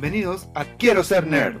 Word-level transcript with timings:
Bienvenidos 0.00 0.48
a 0.54 0.64
Quiero 0.64 1.02
ser 1.02 1.26
nerd. 1.26 1.56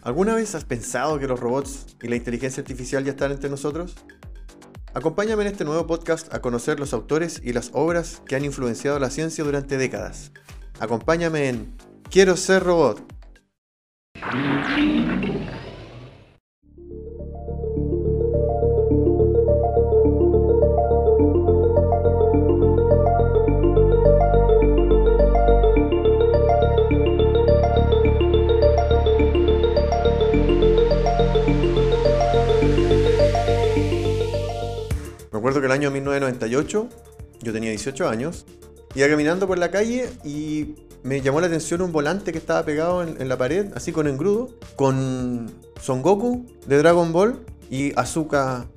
¿Alguna 0.00 0.34
vez 0.34 0.54
has 0.54 0.64
pensado 0.64 1.18
que 1.18 1.26
los 1.26 1.38
robots 1.38 1.94
y 2.00 2.08
la 2.08 2.16
inteligencia 2.16 2.62
artificial 2.62 3.04
ya 3.04 3.10
están 3.10 3.32
entre 3.32 3.50
nosotros? 3.50 3.96
Acompáñame 4.94 5.42
en 5.42 5.48
este 5.48 5.66
nuevo 5.66 5.86
podcast 5.86 6.32
a 6.32 6.40
conocer 6.40 6.80
los 6.80 6.94
autores 6.94 7.42
y 7.44 7.52
las 7.52 7.68
obras 7.74 8.22
que 8.24 8.34
han 8.34 8.46
influenciado 8.46 8.98
la 8.98 9.10
ciencia 9.10 9.44
durante 9.44 9.76
décadas. 9.76 10.32
Acompáñame 10.78 11.50
en 11.50 11.76
Quiero 12.08 12.34
ser 12.38 12.62
robot. 12.62 13.02
Me 35.50 35.52
acuerdo 35.52 35.68
que 35.68 35.74
el 35.74 35.80
año 35.80 35.90
1998, 35.90 36.88
yo 37.42 37.52
tenía 37.52 37.70
18 37.70 38.08
años, 38.08 38.46
iba 38.94 39.08
caminando 39.08 39.48
por 39.48 39.58
la 39.58 39.72
calle 39.72 40.08
y 40.22 40.76
me 41.02 41.22
llamó 41.22 41.40
la 41.40 41.48
atención 41.48 41.82
un 41.82 41.90
volante 41.90 42.30
que 42.30 42.38
estaba 42.38 42.64
pegado 42.64 43.02
en, 43.02 43.28
la 43.28 43.36
pared, 43.36 43.66
así 43.74 43.90
con 43.90 44.06
engrudo, 44.06 44.50
con 44.76 45.50
Son 45.82 46.02
Goku 46.02 46.46
de 46.68 46.78
Dragon 46.78 47.12
Ball 47.12 47.44
y 47.68 47.92
Asuka 47.98 48.68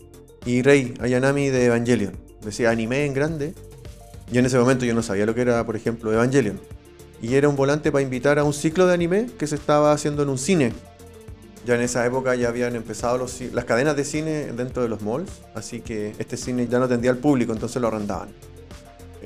y 0.48 0.64
Rei 0.64 0.96
Ayanami 1.00 1.50
de 1.50 1.66
Evangelion. 1.66 2.18
Decía 2.42 2.72
anime 2.72 3.06
en 3.06 3.14
grande. 3.14 3.54
Y 4.32 4.40
en 4.40 4.48
ese 4.48 4.58
momento 4.58 4.84
yo 4.84 4.96
no 4.96 5.04
sabía 5.04 5.28
lo 5.28 5.36
que 5.36 5.42
era, 5.42 5.64
por 5.68 5.76
ejemplo, 5.76 6.12
Evangelion. 6.12 6.60
Y 7.22 7.36
era 7.36 7.50
un 7.50 7.56
volante 7.56 7.92
para 7.92 8.02
invitar 8.02 8.40
a 8.40 8.44
un 8.44 8.54
ciclo 8.54 8.88
de 8.88 8.96
anime 8.96 9.28
que 9.38 9.46
se 9.46 9.54
estaba 9.54 9.92
haciendo 9.92 10.24
en 10.24 10.30
un 10.30 10.40
cine. 10.40 10.74
Ya 11.66 11.76
en 11.76 11.82
esa 11.82 12.06
época 12.06 12.36
ya 12.36 12.50
habían 12.50 12.76
empezado 12.76 13.18
los 13.18 13.40
las 13.54 13.66
cadenas 13.66 13.96
de 13.96 14.04
cine 14.04 14.52
dentro 14.52 14.84
de 14.84 14.90
los 14.90 15.02
malls, 15.02 15.32
así 15.56 15.82
que 15.82 16.14
este 16.20 16.36
cine 16.36 16.68
ya 16.68 16.80
no 16.80 16.86
atendía 16.86 17.12
al 17.12 17.18
público, 17.18 17.54
entonces 17.54 17.82
lo 17.82 17.88
arrendaban. 17.88 18.30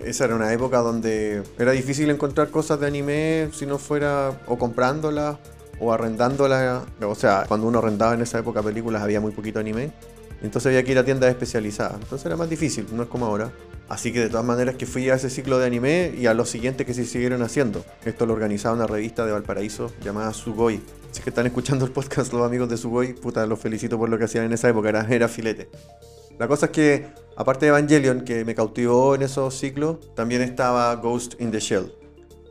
Esa 0.04 0.26
era 0.26 0.36
una 0.36 0.54
época 0.54 0.80
donde 0.80 1.42
era 1.58 1.72
difícil 1.72 2.10
encontrar 2.10 2.50
cosas 2.50 2.80
de 2.80 2.88
anime 2.88 3.50
si 3.54 3.66
no 3.66 3.80
fuera 3.80 4.40
o 4.46 4.58
comprándolas 4.58 5.38
o 5.80 5.92
arrendándolas. 5.92 6.84
O 7.02 7.16
sea, 7.16 7.46
cuando 7.48 7.68
uno 7.68 7.80
arrendaba 7.80 8.14
en 8.14 8.22
esa 8.22 8.40
época 8.40 8.62
películas 8.62 9.02
había 9.02 9.20
muy 9.20 9.32
poquito 9.32 9.60
anime. 9.60 9.92
Entonces 10.44 10.68
había 10.68 10.84
que 10.84 10.92
ir 10.92 11.00
a 11.00 11.04
tiendas 11.04 11.32
especializadas. 11.32 11.96
Entonces 11.96 12.26
era 12.26 12.36
más 12.36 12.50
difícil, 12.50 12.86
no 12.92 13.04
es 13.04 13.10
como 13.10 13.26
ahora. 13.26 13.52
Así 13.90 14.12
que 14.12 14.20
de 14.20 14.30
todas 14.30 14.46
maneras 14.46 14.76
que 14.76 14.86
fui 14.86 15.10
a 15.10 15.16
ese 15.16 15.30
ciclo 15.30 15.58
de 15.58 15.66
anime 15.66 16.14
y 16.16 16.28
a 16.28 16.34
los 16.34 16.50
siguientes 16.50 16.86
que 16.86 16.94
se 16.94 17.06
siguieron 17.06 17.42
haciendo. 17.42 17.84
Esto 18.06 18.26
lo 18.26 18.34
organizaba 18.34 18.76
una 18.76 18.86
revista 18.86 19.26
de 19.26 19.32
Valparaíso 19.32 19.92
llamada 20.04 20.34
Sugoi. 20.34 20.82
Si 21.12 21.20
es 21.20 21.24
que 21.24 21.30
están 21.30 21.46
escuchando 21.46 21.86
el 21.86 21.92
podcast 21.92 22.34
los 22.34 22.46
amigos 22.46 22.70
de 22.70 22.78
Sugoi, 22.78 23.14
puta, 23.14 23.46
los 23.46 23.60
felicito 23.60 23.98
por 23.98 24.10
lo 24.10 24.18
que 24.18 24.26
hacían 24.26 24.46
en 24.46 24.54
esa 24.54 24.70
época, 24.70 24.90
era, 24.90 25.08
era 25.10 25.28
filete. 25.28 25.70
La 26.38 26.48
cosa 26.48 26.68
es 26.68 26.72
que, 26.72 27.08
aparte 27.36 27.66
de 27.66 27.70
Evangelion, 27.70 28.22
que 28.22 28.46
me 28.46 28.54
cautivó 28.54 29.16
en 29.16 29.24
esos 29.24 29.56
ciclos, 29.58 29.98
también 30.16 30.42
estaba 30.42 30.94
Ghost 30.96 31.40
in 31.42 31.52
the 31.52 31.60
Shell, 31.60 31.92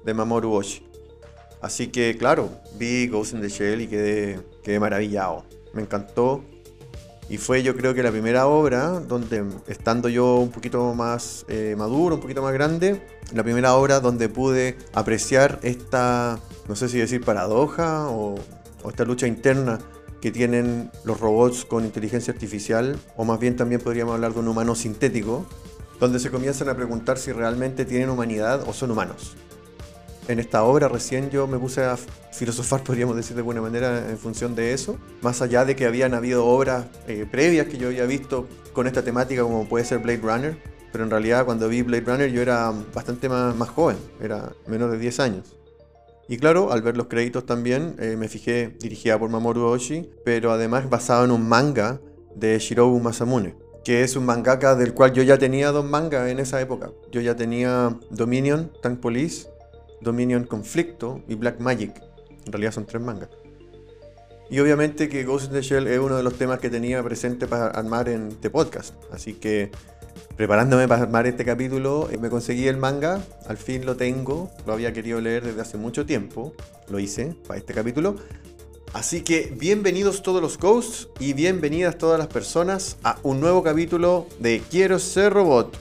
de 0.05 0.15
Mamoru 0.15 0.53
Oshii. 0.55 0.87
Así 1.61 1.89
que, 1.89 2.17
claro, 2.19 2.51
vi 2.79 3.07
Ghost 3.07 3.35
in 3.35 3.41
the 3.41 3.49
Shell 3.49 3.81
y 3.83 3.87
quedé, 3.87 4.41
quedé 4.63 4.81
maravillado. 4.81 5.45
Me 5.73 5.83
encantó. 5.83 6.43
Y 7.29 7.39
fue 7.39 7.63
yo 7.63 7.77
creo 7.77 7.93
que 7.95 8.03
la 8.03 8.13
primera 8.13 8.47
obra 8.47 9.01
donde, 9.01 9.45
estando 9.67 10.09
yo 10.09 10.37
un 10.37 10.51
poquito 10.51 10.95
más 10.95 11.45
eh, 11.49 11.75
maduro, 11.77 12.17
un 12.17 12.21
poquito 12.21 12.41
más 12.41 12.53
grande, 12.53 13.03
la 13.35 13.43
primera 13.43 13.75
obra 13.75 13.99
donde 13.99 14.29
pude 14.29 14.77
apreciar 14.95 15.59
esta, 15.63 16.39
no 16.69 16.77
sé 16.77 16.89
si 16.89 16.99
decir 16.99 17.25
paradoja 17.25 18.09
o, 18.09 18.37
o 18.83 18.91
esta 18.91 19.05
lucha 19.05 19.27
interna 19.27 19.81
que 20.21 20.31
tienen 20.31 20.91
los 21.05 21.21
robots 21.21 21.65
con 21.65 21.85
inteligencia 21.85 22.33
artificial, 22.33 22.97
o 23.17 23.25
más 23.25 23.41
bien 23.41 23.57
también 23.57 23.81
podríamos 23.81 24.15
hablar 24.15 24.33
de 24.33 24.41
un 24.41 24.49
humano 24.49 24.75
sintético, 24.75 25.47
donde 26.01 26.21
se 26.21 26.31
comienzan 26.31 26.69
a 26.69 26.75
preguntar 26.75 27.19
si 27.19 27.33
realmente 27.33 27.85
tienen 27.85 28.11
humanidad 28.11 28.63
o 28.69 28.73
son 28.73 28.91
humanos. 28.91 29.37
En 30.29 30.41
esta 30.41 30.65
obra 30.65 30.89
recién 30.89 31.31
yo 31.31 31.47
me 31.47 31.59
puse 31.59 31.85
a 31.85 31.97
filosofar, 32.33 32.83
podríamos 32.85 33.15
decir 33.15 33.35
de 33.37 33.41
alguna 33.41 33.61
manera, 33.61 34.11
en 34.11 34.19
función 34.19 34.55
de 34.55 34.73
eso, 34.73 34.99
más 35.23 35.41
allá 35.41 35.65
de 35.65 35.77
que 35.77 35.87
habían 35.87 36.15
habido 36.15 36.47
obras 36.47 36.87
eh, 37.07 37.27
previas 37.31 37.67
que 37.67 37.79
yo 37.79 37.89
había 37.89 38.07
visto 38.07 38.47
con 38.73 38.87
esta 38.87 39.03
temática, 39.03 39.43
como 39.43 39.69
puede 39.69 39.85
ser 39.85 39.99
Blade 39.99 40.21
Runner, 40.23 40.57
pero 40.91 41.05
en 41.05 41.11
realidad 41.11 41.45
cuando 41.45 41.69
vi 41.69 41.83
Blade 41.83 42.05
Runner 42.05 42.31
yo 42.31 42.43
era 42.43 42.73
bastante 42.95 43.29
más, 43.29 43.69
joven, 43.69 43.97
era 44.21 44.53
menor 44.67 44.91
de 44.91 44.99
10 44.99 45.21
años. 45.21 45.57
Y 46.29 46.39
claro, 46.39 46.73
al 46.73 46.83
ver 46.83 46.97
los 46.97 47.07
créditos 47.07 47.47
también, 47.47 47.95
eh, 48.01 48.17
me 48.19 48.29
fijé, 48.29 48.75
dirigida 48.81 49.17
por 49.17 49.31
Mamoru 49.31 49.67
Oshii, 49.67 50.11
pero 50.25 50.51
además 50.51 50.91
basado 50.91 51.25
en 51.25 51.31
un 51.31 51.49
manga 51.49 52.01
de 52.35 52.59
Shirobu 52.59 52.99
Masamune, 52.99 53.55
que 53.85 54.03
es 54.03 54.17
un 54.17 54.27
mangaka 54.27 54.75
del 54.75 54.93
cual 54.93 55.13
yo 55.13 55.23
ya 55.23 55.39
tenía 55.39 55.71
dos 55.71 55.85
mangas 55.85 56.29
en 56.29 56.41
esa 56.41 56.61
época. 56.61 56.91
Yo 57.13 57.21
ya 57.21 57.37
tenía 57.37 57.97
Dominion, 58.11 58.73
Tank 58.83 58.99
Police, 58.99 59.47
Dominion 60.01 60.45
Conflicto 60.45 61.23
y 61.29 61.35
Black 61.35 61.61
Magic. 61.61 62.03
En 62.45 62.53
realidad 62.53 62.73
son 62.73 62.87
tres 62.87 63.03
mangas. 63.03 63.29
Y 64.49 64.61
obviamente 64.61 65.09
que 65.09 65.25
Ghost 65.25 65.47
in 65.47 65.53
the 65.53 65.63
Shell 65.63 65.87
es 65.89 65.99
uno 65.99 66.17
de 66.17 66.23
los 66.23 66.35
temas 66.35 66.61
que 66.61 66.71
tenía 66.71 67.03
presente 67.03 67.47
para 67.47 67.67
armar 67.67 68.09
en 68.09 68.29
este 68.29 68.49
podcast. 68.49 68.95
Así 69.13 69.35
que 69.35 69.73
preparándome 70.37 70.87
para 70.87 71.03
armar 71.03 71.27
este 71.27 71.45
capítulo, 71.45 72.09
eh, 72.13 72.19
me 72.19 72.31
conseguí 72.31 72.69
el 72.69 72.77
manga, 72.77 73.21
al 73.49 73.57
fin 73.57 73.85
lo 73.85 73.97
tengo, 73.97 74.51
lo 74.67 74.73
había 74.73 74.93
querido 74.93 75.21
leer 75.21 75.45
desde 75.45 75.61
hace 75.61 75.79
mucho 75.79 76.07
tiempo, 76.07 76.55
lo 76.89 76.99
hice 76.99 77.35
para 77.47 77.59
este 77.59 77.75
capítulo. 77.75 78.17
Así 78.93 79.23
que 79.23 79.53
bienvenidos 79.59 80.23
todos 80.23 80.41
los 80.41 80.59
ghosts 80.59 81.09
y 81.19 81.33
bienvenidas 81.33 81.99
todas 81.99 82.19
las 82.19 82.29
personas 82.29 82.99
a 83.03 83.19
un 83.25 83.41
nuevo 83.41 83.63
capítulo 83.63 84.27
de 84.39 84.63
Quiero 84.71 84.99
ser 84.99 85.33
robot, 85.33 85.77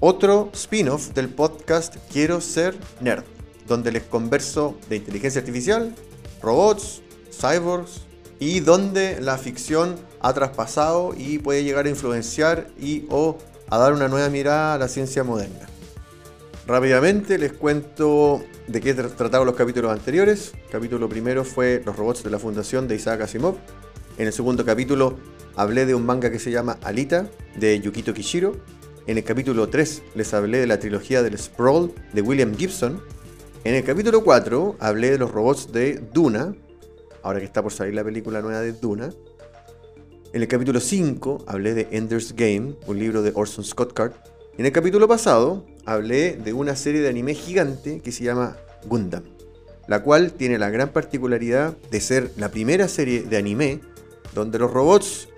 otro 0.00 0.50
spin-off 0.52 1.12
del 1.12 1.28
podcast 1.28 1.96
Quiero 2.12 2.40
ser 2.40 2.76
nerd, 3.00 3.24
donde 3.72 3.90
les 3.90 4.02
converso 4.02 4.76
de 4.88 4.96
inteligencia 4.96 5.40
artificial, 5.40 5.94
robots, 6.42 7.00
cyborgs 7.32 8.02
y 8.38 8.60
donde 8.60 9.18
la 9.20 9.38
ficción 9.38 9.96
ha 10.20 10.32
traspasado 10.34 11.14
y 11.16 11.38
puede 11.38 11.64
llegar 11.64 11.86
a 11.86 11.88
influenciar 11.88 12.68
y 12.78 13.06
o 13.08 13.38
a 13.70 13.78
dar 13.78 13.92
una 13.94 14.08
nueva 14.08 14.28
mirada 14.28 14.74
a 14.74 14.78
la 14.78 14.88
ciencia 14.88 15.24
moderna. 15.24 15.66
Rápidamente 16.66 17.38
les 17.38 17.52
cuento 17.52 18.42
de 18.68 18.80
qué 18.80 18.94
tra- 18.96 19.14
trataron 19.16 19.46
los 19.46 19.56
capítulos 19.56 19.90
anteriores. 19.90 20.52
El 20.66 20.70
capítulo 20.70 21.08
primero 21.08 21.44
fue 21.44 21.82
Los 21.84 21.96
robots 21.96 22.22
de 22.22 22.30
la 22.30 22.38
fundación 22.38 22.86
de 22.86 22.94
Isaac 22.96 23.22
Asimov. 23.22 23.56
En 24.18 24.26
el 24.26 24.32
segundo 24.32 24.64
capítulo 24.64 25.16
hablé 25.56 25.86
de 25.86 25.94
un 25.94 26.04
manga 26.06 26.30
que 26.30 26.38
se 26.38 26.50
llama 26.50 26.78
Alita 26.82 27.28
de 27.56 27.80
Yukito 27.80 28.12
Kishiro. 28.14 28.56
En 29.06 29.18
el 29.18 29.24
capítulo 29.24 29.68
3 29.68 30.02
les 30.14 30.32
hablé 30.34 30.58
de 30.58 30.66
la 30.68 30.78
trilogía 30.78 31.22
del 31.22 31.36
Sprawl 31.38 31.92
de 32.12 32.22
William 32.22 32.54
Gibson. 32.56 33.02
En 33.64 33.76
el 33.76 33.84
capítulo 33.84 34.24
4 34.24 34.74
hablé 34.80 35.12
de 35.12 35.18
los 35.18 35.30
robots 35.30 35.70
de 35.70 35.94
Duna, 36.12 36.52
ahora 37.22 37.38
que 37.38 37.44
está 37.44 37.62
por 37.62 37.72
salir 37.72 37.94
la 37.94 38.02
película 38.02 38.42
nueva 38.42 38.60
de 38.60 38.72
Duna. 38.72 39.10
En 40.32 40.42
el 40.42 40.48
capítulo 40.48 40.80
5 40.80 41.44
hablé 41.46 41.72
de 41.72 41.86
Ender's 41.92 42.34
Game, 42.34 42.74
un 42.88 42.98
libro 42.98 43.22
de 43.22 43.30
Orson 43.32 43.62
Scott 43.62 43.92
Card. 43.92 44.14
En 44.58 44.66
el 44.66 44.72
capítulo 44.72 45.06
pasado 45.06 45.64
hablé 45.86 46.32
de 46.32 46.52
una 46.52 46.74
serie 46.74 47.02
de 47.02 47.08
anime 47.08 47.34
gigante 47.34 48.00
que 48.00 48.10
se 48.10 48.24
llama 48.24 48.56
Gundam, 48.86 49.22
la 49.86 50.02
cual 50.02 50.32
tiene 50.32 50.58
la 50.58 50.70
gran 50.70 50.88
particularidad 50.88 51.76
de 51.88 52.00
ser 52.00 52.32
la 52.36 52.50
primera 52.50 52.88
serie 52.88 53.22
de 53.22 53.36
anime 53.36 53.80
donde 54.34 54.58
los 54.58 54.72
robots 54.72 55.28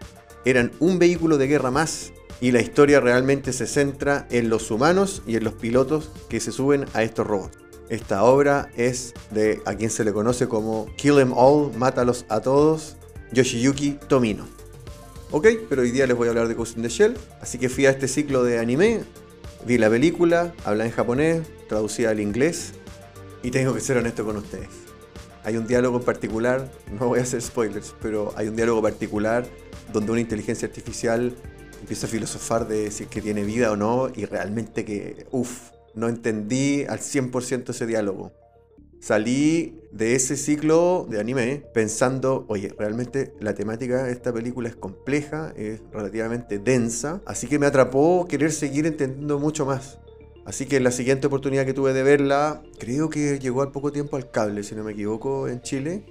eran 0.46 0.72
un 0.80 0.98
vehículo 0.98 1.36
de 1.36 1.46
guerra 1.46 1.70
más 1.70 2.14
y 2.40 2.52
la 2.52 2.62
historia 2.62 3.00
realmente 3.00 3.52
se 3.52 3.66
centra 3.66 4.26
en 4.30 4.48
los 4.48 4.70
humanos 4.70 5.22
y 5.26 5.36
en 5.36 5.44
los 5.44 5.52
pilotos 5.52 6.10
que 6.30 6.40
se 6.40 6.52
suben 6.52 6.86
a 6.94 7.02
estos 7.02 7.26
robots. 7.26 7.63
Esta 7.90 8.24
obra 8.24 8.70
es 8.76 9.12
de 9.30 9.60
a 9.66 9.74
quien 9.74 9.90
se 9.90 10.04
le 10.04 10.12
conoce 10.12 10.48
como 10.48 10.86
Kill 10.96 11.18
'em 11.18 11.32
All, 11.34 11.76
Mátalos 11.76 12.24
a 12.30 12.40
Todos, 12.40 12.96
Yoshiyuki 13.32 13.98
Tomino. 14.08 14.46
Ok, 15.30 15.48
pero 15.68 15.82
hoy 15.82 15.90
día 15.90 16.06
les 16.06 16.16
voy 16.16 16.28
a 16.28 16.30
hablar 16.30 16.48
de 16.48 16.54
Ghost 16.54 16.76
in 16.76 16.82
the 16.82 16.88
Shell, 16.88 17.14
así 17.42 17.58
que 17.58 17.68
fui 17.68 17.84
a 17.84 17.90
este 17.90 18.08
ciclo 18.08 18.42
de 18.42 18.58
anime, 18.58 19.00
vi 19.66 19.76
la 19.76 19.90
película, 19.90 20.54
habla 20.64 20.86
en 20.86 20.92
japonés, 20.92 21.42
traducida 21.68 22.10
al 22.10 22.20
inglés, 22.20 22.72
y 23.42 23.50
tengo 23.50 23.74
que 23.74 23.80
ser 23.80 23.98
honesto 23.98 24.24
con 24.24 24.38
ustedes. 24.38 24.68
Hay 25.42 25.58
un 25.58 25.66
diálogo 25.66 25.98
en 25.98 26.04
particular, 26.04 26.70
no 26.98 27.08
voy 27.08 27.18
a 27.18 27.22
hacer 27.22 27.42
spoilers, 27.42 27.94
pero 28.00 28.32
hay 28.36 28.48
un 28.48 28.56
diálogo 28.56 28.80
particular 28.80 29.44
donde 29.92 30.10
una 30.10 30.22
inteligencia 30.22 30.66
artificial 30.66 31.34
empieza 31.80 32.06
a 32.06 32.08
filosofar 32.08 32.66
de 32.66 32.90
si 32.90 33.04
es 33.04 33.10
que 33.10 33.20
tiene 33.20 33.44
vida 33.44 33.70
o 33.72 33.76
no, 33.76 34.08
y 34.14 34.24
realmente 34.24 34.86
que, 34.86 35.26
uff, 35.32 35.73
no 35.94 36.08
entendí 36.08 36.84
al 36.88 36.98
100% 36.98 37.70
ese 37.70 37.86
diálogo. 37.86 38.32
Salí 39.00 39.82
de 39.92 40.14
ese 40.14 40.36
ciclo 40.36 41.06
de 41.10 41.20
anime 41.20 41.62
pensando, 41.74 42.46
oye, 42.48 42.74
realmente 42.78 43.34
la 43.38 43.54
temática 43.54 44.04
de 44.04 44.12
esta 44.12 44.32
película 44.32 44.68
es 44.68 44.76
compleja, 44.76 45.52
es 45.56 45.82
relativamente 45.92 46.58
densa, 46.58 47.20
así 47.26 47.46
que 47.46 47.58
me 47.58 47.66
atrapó 47.66 48.26
querer 48.26 48.50
seguir 48.50 48.86
entendiendo 48.86 49.38
mucho 49.38 49.66
más. 49.66 49.98
Así 50.46 50.66
que 50.66 50.80
la 50.80 50.90
siguiente 50.90 51.26
oportunidad 51.26 51.66
que 51.66 51.74
tuve 51.74 51.92
de 51.92 52.02
verla, 52.02 52.62
creo 52.78 53.08
que 53.10 53.38
llegó 53.38 53.62
al 53.62 53.72
poco 53.72 53.92
tiempo 53.92 54.16
al 54.16 54.30
cable, 54.30 54.62
si 54.62 54.74
no 54.74 54.84
me 54.84 54.92
equivoco, 54.92 55.48
en 55.48 55.60
Chile. 55.60 56.04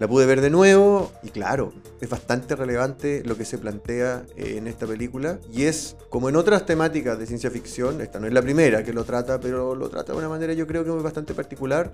La 0.00 0.08
pude 0.08 0.24
ver 0.24 0.40
de 0.40 0.48
nuevo 0.48 1.12
y 1.22 1.28
claro, 1.28 1.74
es 2.00 2.08
bastante 2.08 2.56
relevante 2.56 3.22
lo 3.26 3.36
que 3.36 3.44
se 3.44 3.58
plantea 3.58 4.24
eh, 4.34 4.54
en 4.56 4.66
esta 4.66 4.86
película. 4.86 5.38
Y 5.52 5.64
es, 5.64 5.94
como 6.08 6.30
en 6.30 6.36
otras 6.36 6.64
temáticas 6.64 7.18
de 7.18 7.26
ciencia 7.26 7.50
ficción, 7.50 8.00
esta 8.00 8.18
no 8.18 8.26
es 8.26 8.32
la 8.32 8.40
primera 8.40 8.82
que 8.82 8.94
lo 8.94 9.04
trata, 9.04 9.38
pero 9.38 9.74
lo 9.74 9.90
trata 9.90 10.12
de 10.12 10.18
una 10.18 10.30
manera 10.30 10.54
yo 10.54 10.66
creo 10.66 10.84
que 10.84 10.90
muy 10.90 11.02
bastante 11.02 11.34
particular, 11.34 11.92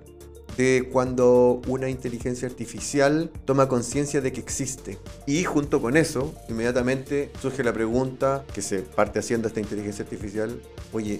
de 0.55 0.87
cuando 0.89 1.61
una 1.67 1.89
inteligencia 1.89 2.47
artificial 2.47 3.29
toma 3.43 3.67
conciencia 3.67 4.21
de 4.21 4.31
que 4.31 4.39
existe. 4.39 4.97
Y 5.25 5.43
junto 5.43 5.81
con 5.81 5.97
eso, 5.97 6.33
inmediatamente 6.47 7.29
surge 7.41 7.61
la 7.61 7.73
pregunta 7.73 8.45
que 8.53 8.61
se 8.61 8.79
parte 8.83 9.19
haciendo 9.19 9.49
esta 9.49 9.59
inteligencia 9.59 10.05
artificial, 10.05 10.61
oye, 10.93 11.19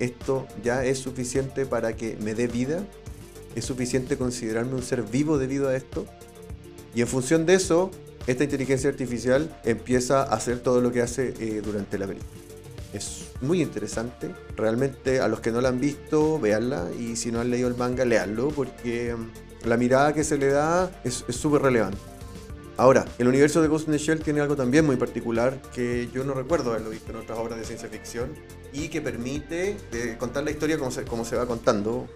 ¿esto 0.00 0.46
ya 0.62 0.84
es 0.84 0.98
suficiente 0.98 1.64
para 1.64 1.96
que 1.96 2.18
me 2.20 2.34
dé 2.34 2.46
vida? 2.46 2.84
¿Es 3.56 3.64
suficiente 3.64 4.18
considerarme 4.18 4.74
un 4.74 4.82
ser 4.82 5.02
vivo 5.02 5.38
debido 5.38 5.68
a 5.68 5.76
esto? 5.76 6.06
Y 6.94 7.00
en 7.00 7.08
función 7.08 7.46
de 7.46 7.54
eso, 7.54 7.90
esta 8.26 8.44
inteligencia 8.44 8.90
artificial 8.90 9.50
empieza 9.64 10.22
a 10.22 10.34
hacer 10.34 10.60
todo 10.60 10.82
lo 10.82 10.92
que 10.92 11.00
hace 11.00 11.34
eh, 11.40 11.62
durante 11.64 11.98
la 11.98 12.06
película. 12.06 12.30
Es 12.92 13.30
muy 13.40 13.62
interesante. 13.62 14.34
Realmente 14.56 15.20
a 15.20 15.28
los 15.28 15.40
que 15.40 15.52
no 15.52 15.62
la 15.62 15.70
han 15.70 15.80
visto, 15.80 16.38
véanla. 16.38 16.90
Y 16.98 17.16
si 17.16 17.32
no 17.32 17.40
han 17.40 17.50
leído 17.50 17.68
el 17.68 17.76
manga, 17.76 18.04
leanlo. 18.04 18.48
Porque 18.48 19.14
mm, 19.14 19.66
la 19.68 19.78
mirada 19.78 20.12
que 20.12 20.22
se 20.22 20.36
le 20.36 20.48
da 20.48 20.90
es 21.02 21.24
súper 21.30 21.62
relevante. 21.62 21.98
Ahora, 22.78 23.06
el 23.18 23.26
universo 23.26 23.62
de 23.62 23.68
Ghost 23.68 23.88
in 23.88 23.92
the 23.92 23.98
Shell 23.98 24.20
tiene 24.20 24.42
algo 24.42 24.54
también 24.54 24.84
muy 24.84 24.96
particular 24.96 25.62
que 25.74 26.10
yo 26.12 26.24
no 26.24 26.34
recuerdo 26.34 26.72
haberlo 26.72 26.90
visto 26.90 27.10
en 27.10 27.16
otras 27.16 27.38
obras 27.38 27.58
de 27.58 27.64
ciencia 27.64 27.88
ficción 27.88 28.34
y 28.74 28.88
que 28.88 29.00
permite 29.00 29.78
eh, 29.92 30.16
contar 30.18 30.44
la 30.44 30.50
historia 30.50 30.76
como 30.76 30.90
se, 30.90 31.04
como 31.04 31.24
se 31.24 31.36
va 31.36 31.46
contando. 31.46 32.06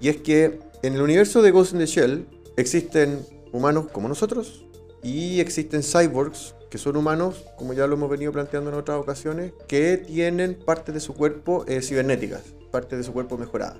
Y 0.00 0.08
es 0.08 0.18
que 0.18 0.58
en 0.82 0.94
el 0.94 1.02
universo 1.02 1.42
de 1.42 1.50
Ghost 1.50 1.72
in 1.72 1.78
the 1.78 1.86
Shell 1.86 2.26
existen 2.56 3.20
humanos 3.52 3.86
como 3.92 4.08
nosotros 4.08 4.64
y 5.02 5.40
existen 5.40 5.82
cyborgs 5.82 6.54
que 6.70 6.78
son 6.78 6.96
humanos, 6.96 7.44
como 7.56 7.72
ya 7.72 7.86
lo 7.86 7.94
hemos 7.94 8.10
venido 8.10 8.32
planteando 8.32 8.70
en 8.70 8.76
otras 8.76 8.98
ocasiones, 8.98 9.52
que 9.68 9.96
tienen 9.98 10.54
parte 10.54 10.92
de 10.92 11.00
su 11.00 11.14
cuerpo 11.14 11.64
eh, 11.68 11.80
cibernéticas, 11.80 12.42
parte 12.70 12.96
de 12.96 13.04
su 13.04 13.12
cuerpo 13.12 13.38
mejoradas. 13.38 13.78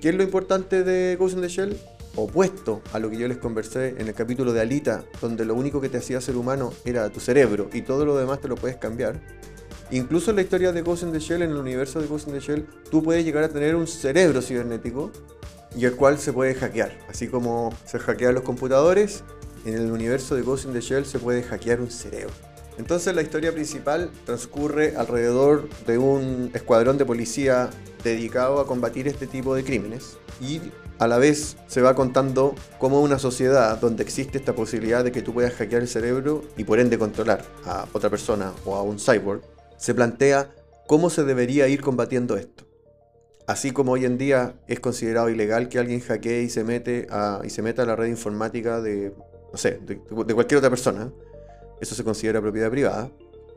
¿Qué 0.00 0.08
es 0.08 0.14
lo 0.14 0.22
importante 0.22 0.82
de 0.82 1.16
Ghost 1.16 1.36
in 1.36 1.42
the 1.42 1.48
Shell? 1.48 1.76
Opuesto 2.16 2.82
a 2.92 2.98
lo 2.98 3.08
que 3.08 3.18
yo 3.18 3.28
les 3.28 3.38
conversé 3.38 3.94
en 3.98 4.08
el 4.08 4.14
capítulo 4.14 4.52
de 4.52 4.60
Alita, 4.60 5.04
donde 5.20 5.44
lo 5.44 5.54
único 5.54 5.80
que 5.80 5.88
te 5.88 5.98
hacía 5.98 6.20
ser 6.20 6.36
humano 6.36 6.72
era 6.84 7.08
tu 7.10 7.20
cerebro 7.20 7.70
y 7.72 7.82
todo 7.82 8.04
lo 8.04 8.16
demás 8.16 8.40
te 8.40 8.48
lo 8.48 8.56
puedes 8.56 8.76
cambiar. 8.76 9.20
Incluso 9.92 10.30
en 10.30 10.36
la 10.36 10.42
historia 10.42 10.72
de 10.72 10.80
Ghost 10.80 11.02
in 11.02 11.12
the 11.12 11.20
Shell, 11.20 11.42
en 11.42 11.50
el 11.50 11.58
universo 11.58 12.00
de 12.00 12.06
Ghost 12.06 12.26
in 12.26 12.32
the 12.32 12.40
Shell, 12.40 12.66
tú 12.90 13.02
puedes 13.02 13.26
llegar 13.26 13.44
a 13.44 13.50
tener 13.50 13.76
un 13.76 13.86
cerebro 13.86 14.40
cibernético 14.40 15.12
y 15.76 15.84
el 15.84 15.96
cual 15.96 16.18
se 16.18 16.32
puede 16.32 16.54
hackear. 16.54 16.98
Así 17.10 17.28
como 17.28 17.74
se 17.84 17.98
hackean 17.98 18.32
los 18.32 18.42
computadores, 18.42 19.22
en 19.66 19.74
el 19.74 19.92
universo 19.92 20.34
de 20.34 20.40
Ghost 20.40 20.64
in 20.64 20.72
the 20.72 20.80
Shell 20.80 21.04
se 21.04 21.18
puede 21.18 21.42
hackear 21.42 21.82
un 21.82 21.90
cerebro. 21.90 22.32
Entonces 22.78 23.14
la 23.14 23.20
historia 23.20 23.52
principal 23.52 24.10
transcurre 24.24 24.96
alrededor 24.96 25.68
de 25.86 25.98
un 25.98 26.50
escuadrón 26.54 26.96
de 26.96 27.04
policía 27.04 27.68
dedicado 28.02 28.60
a 28.60 28.66
combatir 28.66 29.06
este 29.08 29.26
tipo 29.26 29.54
de 29.54 29.62
crímenes 29.62 30.16
y 30.40 30.62
a 30.98 31.06
la 31.06 31.18
vez 31.18 31.58
se 31.66 31.82
va 31.82 31.94
contando 31.94 32.54
cómo 32.78 33.02
una 33.02 33.18
sociedad 33.18 33.78
donde 33.78 34.02
existe 34.02 34.38
esta 34.38 34.54
posibilidad 34.54 35.04
de 35.04 35.12
que 35.12 35.20
tú 35.20 35.34
puedas 35.34 35.52
hackear 35.52 35.82
el 35.82 35.88
cerebro 35.88 36.44
y 36.56 36.64
por 36.64 36.80
ende 36.80 36.98
controlar 36.98 37.44
a 37.66 37.86
otra 37.92 38.08
persona 38.08 38.52
o 38.64 38.74
a 38.74 38.82
un 38.82 38.98
cyborg, 38.98 39.42
se 39.82 39.94
plantea 39.94 40.48
cómo 40.86 41.10
se 41.10 41.24
debería 41.24 41.66
ir 41.66 41.80
combatiendo 41.80 42.36
esto. 42.36 42.64
Así 43.48 43.72
como 43.72 43.92
hoy 43.92 44.04
en 44.04 44.16
día 44.16 44.54
es 44.68 44.78
considerado 44.78 45.28
ilegal 45.28 45.68
que 45.68 45.80
alguien 45.80 45.98
hackee 45.98 46.42
y 46.42 46.50
se 46.50 46.62
mete 46.62 47.08
a, 47.10 47.40
y 47.42 47.50
se 47.50 47.62
meta 47.62 47.82
a 47.82 47.86
la 47.86 47.96
red 47.96 48.06
informática 48.06 48.80
de, 48.80 49.12
no 49.50 49.58
sé, 49.58 49.80
de, 49.84 49.98
cualquier 49.98 50.58
otra 50.58 50.70
persona, 50.70 51.12
eso 51.80 51.96
se 51.96 52.04
considera 52.04 52.40
propiedad 52.40 52.70
privada. 52.70 53.10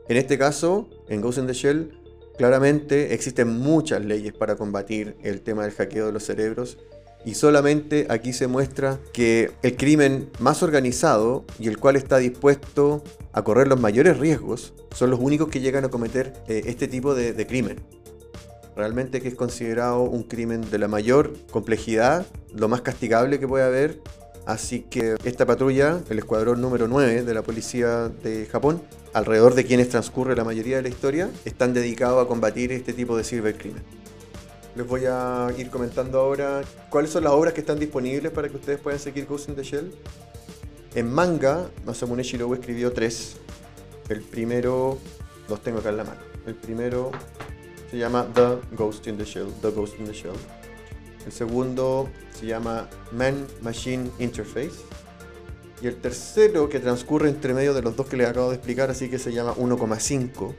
En 0.08 0.16
este 0.16 0.36
caso, 0.36 0.90
en 1.08 1.20
Ghost 1.20 1.38
in 1.38 1.46
the 1.46 1.52
Shell, 1.52 1.92
claramente 2.36 3.14
existen 3.14 3.48
muchas 3.48 4.04
leyes 4.04 4.32
para 4.32 4.56
combatir 4.56 5.16
el 5.22 5.42
tema 5.42 5.62
del 5.62 5.74
hackeo 5.74 6.06
de 6.06 6.12
los 6.12 6.24
cerebros 6.24 6.76
y 7.26 7.34
solamente 7.34 8.06
aquí 8.08 8.32
se 8.32 8.46
muestra 8.46 8.98
que 9.12 9.50
el 9.62 9.76
crimen 9.76 10.30
más 10.38 10.62
organizado 10.62 11.44
y 11.58 11.68
el 11.68 11.76
cual 11.76 11.96
está 11.96 12.16
dispuesto 12.16 13.04
a 13.32 13.44
correr 13.44 13.68
los 13.68 13.78
mayores 13.78 14.18
riesgos 14.18 14.72
son 14.94 15.10
los 15.10 15.20
únicos 15.20 15.48
que 15.48 15.60
llegan 15.60 15.84
a 15.84 15.90
cometer 15.90 16.32
eh, 16.48 16.62
este 16.64 16.88
tipo 16.88 17.14
de 17.14 17.46
crimen 17.46 17.84
realmente 18.76 19.22
que 19.22 19.28
es 19.28 19.34
considerado 19.34 20.02
un 20.02 20.22
crimen 20.22 20.70
de 20.70 20.78
la 20.78 20.86
mayor 20.86 21.32
complejidad, 21.50 22.26
lo 22.54 22.68
más 22.68 22.82
castigable 22.82 23.40
que 23.40 23.48
puede 23.48 23.64
haber. 23.64 24.00
Así 24.44 24.82
que 24.82 25.16
esta 25.24 25.44
patrulla, 25.44 26.00
el 26.08 26.18
escuadrón 26.18 26.60
número 26.60 26.86
9 26.86 27.24
de 27.24 27.34
la 27.34 27.42
policía 27.42 28.10
de 28.22 28.46
Japón, 28.46 28.80
alrededor 29.12 29.54
de 29.54 29.64
quienes 29.64 29.88
transcurre 29.88 30.36
la 30.36 30.44
mayoría 30.44 30.76
de 30.76 30.82
la 30.82 30.88
historia, 30.88 31.30
están 31.44 31.74
dedicados 31.74 32.24
a 32.24 32.28
combatir 32.28 32.70
este 32.70 32.92
tipo 32.92 33.16
de 33.16 33.24
cibercrimen. 33.24 33.82
Les 34.76 34.86
voy 34.86 35.06
a 35.06 35.48
ir 35.56 35.70
comentando 35.70 36.20
ahora 36.20 36.60
cuáles 36.90 37.10
son 37.10 37.24
las 37.24 37.32
obras 37.32 37.54
que 37.54 37.60
están 37.60 37.78
disponibles 37.78 38.30
para 38.30 38.50
que 38.50 38.56
ustedes 38.56 38.78
puedan 38.78 39.00
seguir 39.00 39.24
Ghost 39.24 39.48
in 39.48 39.54
the 39.54 39.62
Shell. 39.62 39.90
En 40.94 41.10
manga, 41.10 41.70
Masamune 41.86 42.22
Shirobu 42.22 42.52
escribió 42.52 42.92
tres. 42.92 43.38
El 44.10 44.20
primero, 44.20 44.98
los 45.48 45.62
tengo 45.62 45.78
acá 45.78 45.88
en 45.88 45.96
la 45.96 46.04
mano. 46.04 46.20
El 46.46 46.56
primero 46.56 47.10
se 47.90 47.96
llama 47.96 48.26
The 48.34 48.76
Ghost 48.76 49.06
in 49.06 49.16
the 49.16 49.24
Shell, 49.24 49.50
The 49.62 49.70
Ghost 49.70 49.98
in 49.98 50.04
the 50.04 50.12
Shell. 50.12 50.36
El 51.24 51.32
segundo 51.32 52.10
se 52.38 52.44
llama 52.44 52.86
Man 53.12 53.46
Machine 53.62 54.10
Interface. 54.18 54.84
Y 55.80 55.86
el 55.86 55.96
tercero, 55.96 56.68
que 56.68 56.80
transcurre 56.80 57.30
entre 57.30 57.54
medio 57.54 57.72
de 57.72 57.80
los 57.80 57.96
dos 57.96 58.08
que 58.08 58.18
les 58.18 58.28
acabo 58.28 58.50
de 58.50 58.56
explicar, 58.56 58.90
así 58.90 59.08
que 59.08 59.18
se 59.18 59.32
llama 59.32 59.54
1,5, 59.54 60.54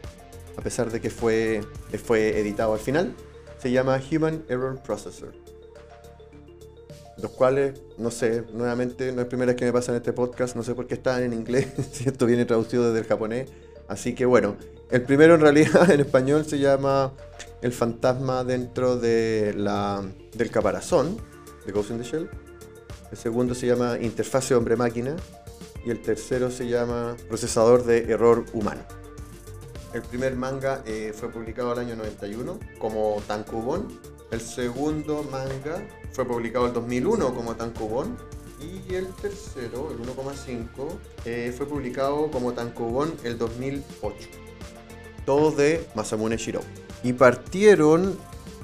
a 0.58 0.62
pesar 0.64 0.92
de 0.92 1.02
que 1.02 1.12
fue, 1.12 1.62
fue 2.04 2.40
editado 2.40 2.74
al 2.74 2.80
final, 2.80 3.16
se 3.60 3.72
llama 3.72 4.00
Human 4.12 4.44
Error 4.48 4.82
Processor. 4.82 5.34
Los 7.22 7.32
cuales, 7.32 7.82
no 7.98 8.12
sé, 8.12 8.44
nuevamente, 8.54 9.12
no 9.12 9.22
es 9.22 9.28
primera 9.28 9.52
vez 9.52 9.56
que 9.56 9.66
me 9.66 9.74
pasa 9.74 9.92
en 9.92 9.98
este 9.98 10.14
podcast, 10.14 10.56
no 10.56 10.64
sé 10.64 10.76
por 10.76 10.86
qué 10.86 10.94
están 10.96 11.24
en 11.24 11.34
inglés, 11.34 11.68
si 11.92 12.08
esto 12.08 12.26
viene 12.26 12.46
traducido 12.46 12.86
desde 12.86 13.00
el 13.00 13.06
japonés. 13.06 13.50
Así 13.88 14.14
que 14.14 14.26
bueno, 14.26 14.58
el 14.92 15.02
primero 15.02 15.36
en 15.36 15.42
realidad 15.42 15.90
en 15.92 16.00
español 16.00 16.46
se 16.46 16.60
llama 16.60 17.14
El 17.62 17.72
fantasma 17.72 18.44
dentro 18.44 18.98
de 18.98 19.54
la, 19.56 20.04
del 20.34 20.52
caparazón, 20.52 21.18
de 21.66 21.72
Ghost 21.72 21.92
in 21.92 21.98
the 21.98 22.04
Shell. 22.04 22.30
El 23.12 23.18
segundo 23.18 23.56
se 23.56 23.68
llama 23.68 23.98
Interfase 24.00 24.56
hombre-máquina. 24.56 25.16
Y 25.86 25.90
el 25.90 26.02
tercero 26.02 26.52
se 26.52 26.68
llama 26.68 27.16
Procesador 27.30 27.86
de 27.86 28.12
error 28.12 28.44
humano. 28.52 28.82
El 29.98 30.04
primer 30.04 30.36
manga 30.36 30.84
eh, 30.86 31.12
fue 31.12 31.32
publicado 31.32 31.74
el 31.74 31.80
año 31.80 31.96
91 31.96 32.60
como 32.78 33.20
Tankubon. 33.26 33.88
El 34.30 34.42
segundo 34.42 35.24
manga 35.24 35.88
fue 36.12 36.24
publicado 36.24 36.68
en 36.68 36.74
2001 36.74 37.34
como 37.34 37.56
Tankubon. 37.56 38.16
Y 38.62 38.94
el 38.94 39.08
tercero, 39.16 39.90
el 39.90 39.98
1,5, 39.98 40.68
eh, 41.26 41.52
fue 41.58 41.66
publicado 41.66 42.30
como 42.30 42.54
Tankubon 42.54 43.12
el 43.24 43.40
2008 43.40 44.16
todos 45.26 45.58
de 45.58 45.84
Masamune 45.96 46.38
Shiro. 46.38 46.62
Y 47.02 47.14
partieron, 47.14 48.20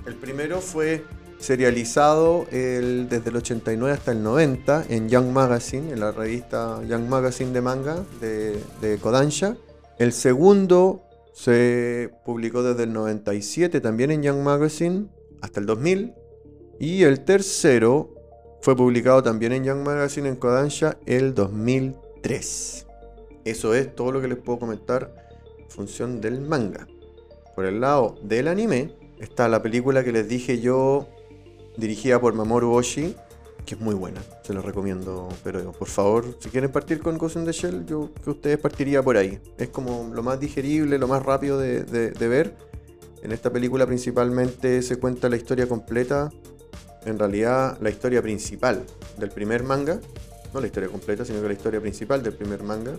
el 0.06 0.14
primero 0.14 0.62
fue 0.62 1.04
serializado 1.40 2.46
desde 2.52 3.30
el 3.30 3.36
89 3.36 3.92
hasta 3.92 4.12
el 4.12 4.22
90 4.22 4.86
en 4.88 5.10
Young 5.10 5.32
Magazine, 5.32 5.94
en 5.94 6.00
la 6.00 6.12
revista 6.12 6.80
Young 6.88 7.10
Magazine 7.10 7.52
de 7.52 7.62
manga 7.62 8.04
de, 8.22 8.64
de 8.82 9.00
Kodansha. 9.00 9.58
El 9.98 10.14
segundo 10.14 11.04
se 11.34 12.12
publicó 12.24 12.64
desde 12.64 12.84
el 12.84 12.94
97 12.94 13.82
también 13.82 14.12
en 14.12 14.24
Young 14.24 14.44
Magazine 14.44 15.08
hasta 15.42 15.60
el 15.60 15.66
2000. 15.66 16.14
Y 16.80 17.04
el 17.04 17.26
tercero 17.26 18.14
fue 18.62 18.76
publicado 18.76 19.22
también 19.24 19.52
en 19.52 19.66
Young 19.66 19.84
Magazine 19.84 20.30
en 20.30 20.36
Kodansha 20.36 20.98
el 21.06 21.34
2003. 21.34 22.88
Eso 23.46 23.74
es 23.74 23.94
todo 23.94 24.12
lo 24.12 24.22
que 24.22 24.28
les 24.28 24.38
puedo 24.38 24.60
comentar 24.60 25.14
función 25.70 26.22
del 26.22 26.40
manga. 26.40 26.88
Por 27.56 27.66
el 27.66 27.82
lado 27.82 28.16
del 28.22 28.48
anime 28.48 28.96
está 29.20 29.48
la 29.48 29.62
película 29.62 30.04
que 30.04 30.12
les 30.12 30.30
dije 30.30 30.62
yo, 30.62 31.08
dirigida 31.78 32.22
por 32.22 32.34
Mamoru 32.34 32.72
Oshii, 32.74 33.16
que 33.66 33.76
es 33.76 33.82
muy 33.82 33.96
buena, 33.96 34.22
se 34.44 34.54
los 34.54 34.64
recomiendo. 34.64 35.30
Pero 35.44 35.72
por 35.72 35.88
favor, 35.88 36.38
si 36.40 36.50
quieren 36.50 36.72
partir 36.72 37.00
con 37.00 37.18
Ghost 37.18 37.38
in 37.38 37.46
the 37.46 37.52
Shell, 37.52 37.86
yo 37.86 38.10
que 38.24 38.30
ustedes 38.30 38.58
partiría 38.58 39.02
por 39.02 39.18
ahí. 39.18 39.40
Es 39.58 39.70
como 39.70 40.12
lo 40.14 40.24
más 40.24 40.40
digerible, 40.40 40.98
lo 40.98 41.08
más 41.08 41.24
rápido 41.24 41.58
de, 41.60 42.28
ver. 42.28 42.56
En 43.22 43.32
esta 43.32 43.52
película 43.52 43.86
principalmente 43.86 44.82
se 44.82 44.98
cuenta 44.98 45.30
la 45.30 45.38
historia 45.38 45.68
completa, 45.68 46.30
en 47.06 47.18
realidad 47.18 47.78
la 47.82 47.90
historia 47.90 48.22
principal 48.22 48.84
del 49.18 49.30
primer 49.30 49.64
manga, 49.64 50.00
no 50.54 50.60
la 50.60 50.68
historia 50.68 50.90
completa, 50.90 51.24
sino 51.24 51.42
que 51.42 51.48
la 51.48 51.54
historia 51.54 51.80
principal 51.80 52.22
del 52.22 52.34
primer 52.34 52.64
manga, 52.64 52.98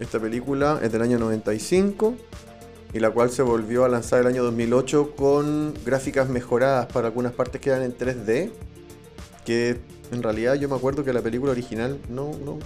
esta 0.00 0.18
película 0.18 0.80
es 0.82 0.90
del 0.90 1.02
año 1.02 1.18
95 1.18 2.14
y 2.92 3.00
la 3.00 3.10
cual 3.10 3.30
se 3.30 3.42
volvió 3.42 3.84
a 3.84 3.88
lanzar 3.88 4.20
el 4.20 4.26
año 4.26 4.42
2008 4.44 5.14
con 5.16 5.74
gráficas 5.84 6.28
mejoradas 6.28 6.86
para 6.86 7.08
algunas 7.08 7.32
partes 7.32 7.60
que 7.60 7.70
eran 7.70 7.82
en 7.82 7.96
3D, 7.96 8.50
que 9.44 9.78
en 10.10 10.22
realidad 10.22 10.54
yo 10.54 10.68
me 10.68 10.76
acuerdo 10.76 11.04
que 11.04 11.12
la 11.12 11.20
película 11.20 11.52
original 11.52 11.98
no, 12.08 12.30
no, 12.44 12.58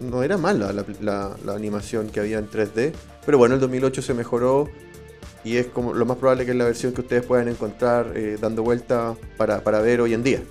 no 0.00 0.22
era 0.22 0.36
mala 0.36 0.72
la, 0.72 1.36
la, 1.44 1.54
animación 1.54 2.08
que 2.08 2.20
había 2.20 2.38
en 2.38 2.48
3D, 2.48 2.92
pero 3.24 3.38
bueno, 3.38 3.54
el 3.54 3.60
2008 3.60 4.02
se 4.02 4.14
mejoró 4.14 4.68
y 5.44 5.56
es 5.56 5.66
como 5.66 5.94
lo 5.94 6.04
más 6.04 6.16
probable 6.18 6.44
que 6.44 6.50
es 6.50 6.56
la 6.56 6.64
versión 6.64 6.92
que 6.92 7.00
ustedes 7.00 7.24
puedan 7.24 7.48
encontrar 7.48 8.12
eh, 8.16 8.36
dando 8.40 8.62
vuelta 8.62 9.14
para, 9.36 9.62
para 9.62 9.80
ver 9.80 10.00
hoy 10.00 10.14
en 10.14 10.22
día. 10.22 10.42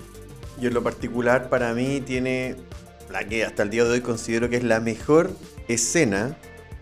Y 0.59 0.67
en 0.67 0.73
lo 0.73 0.81
particular 0.81 1.49
para 1.49 1.73
mí 1.73 2.01
tiene 2.01 2.55
la 3.11 3.27
que 3.27 3.43
hasta 3.43 3.63
el 3.63 3.69
día 3.69 3.83
de 3.83 3.91
hoy 3.91 4.01
considero 4.01 4.49
que 4.49 4.57
es 4.57 4.63
la 4.63 4.79
mejor 4.79 5.29
escena 5.67 6.37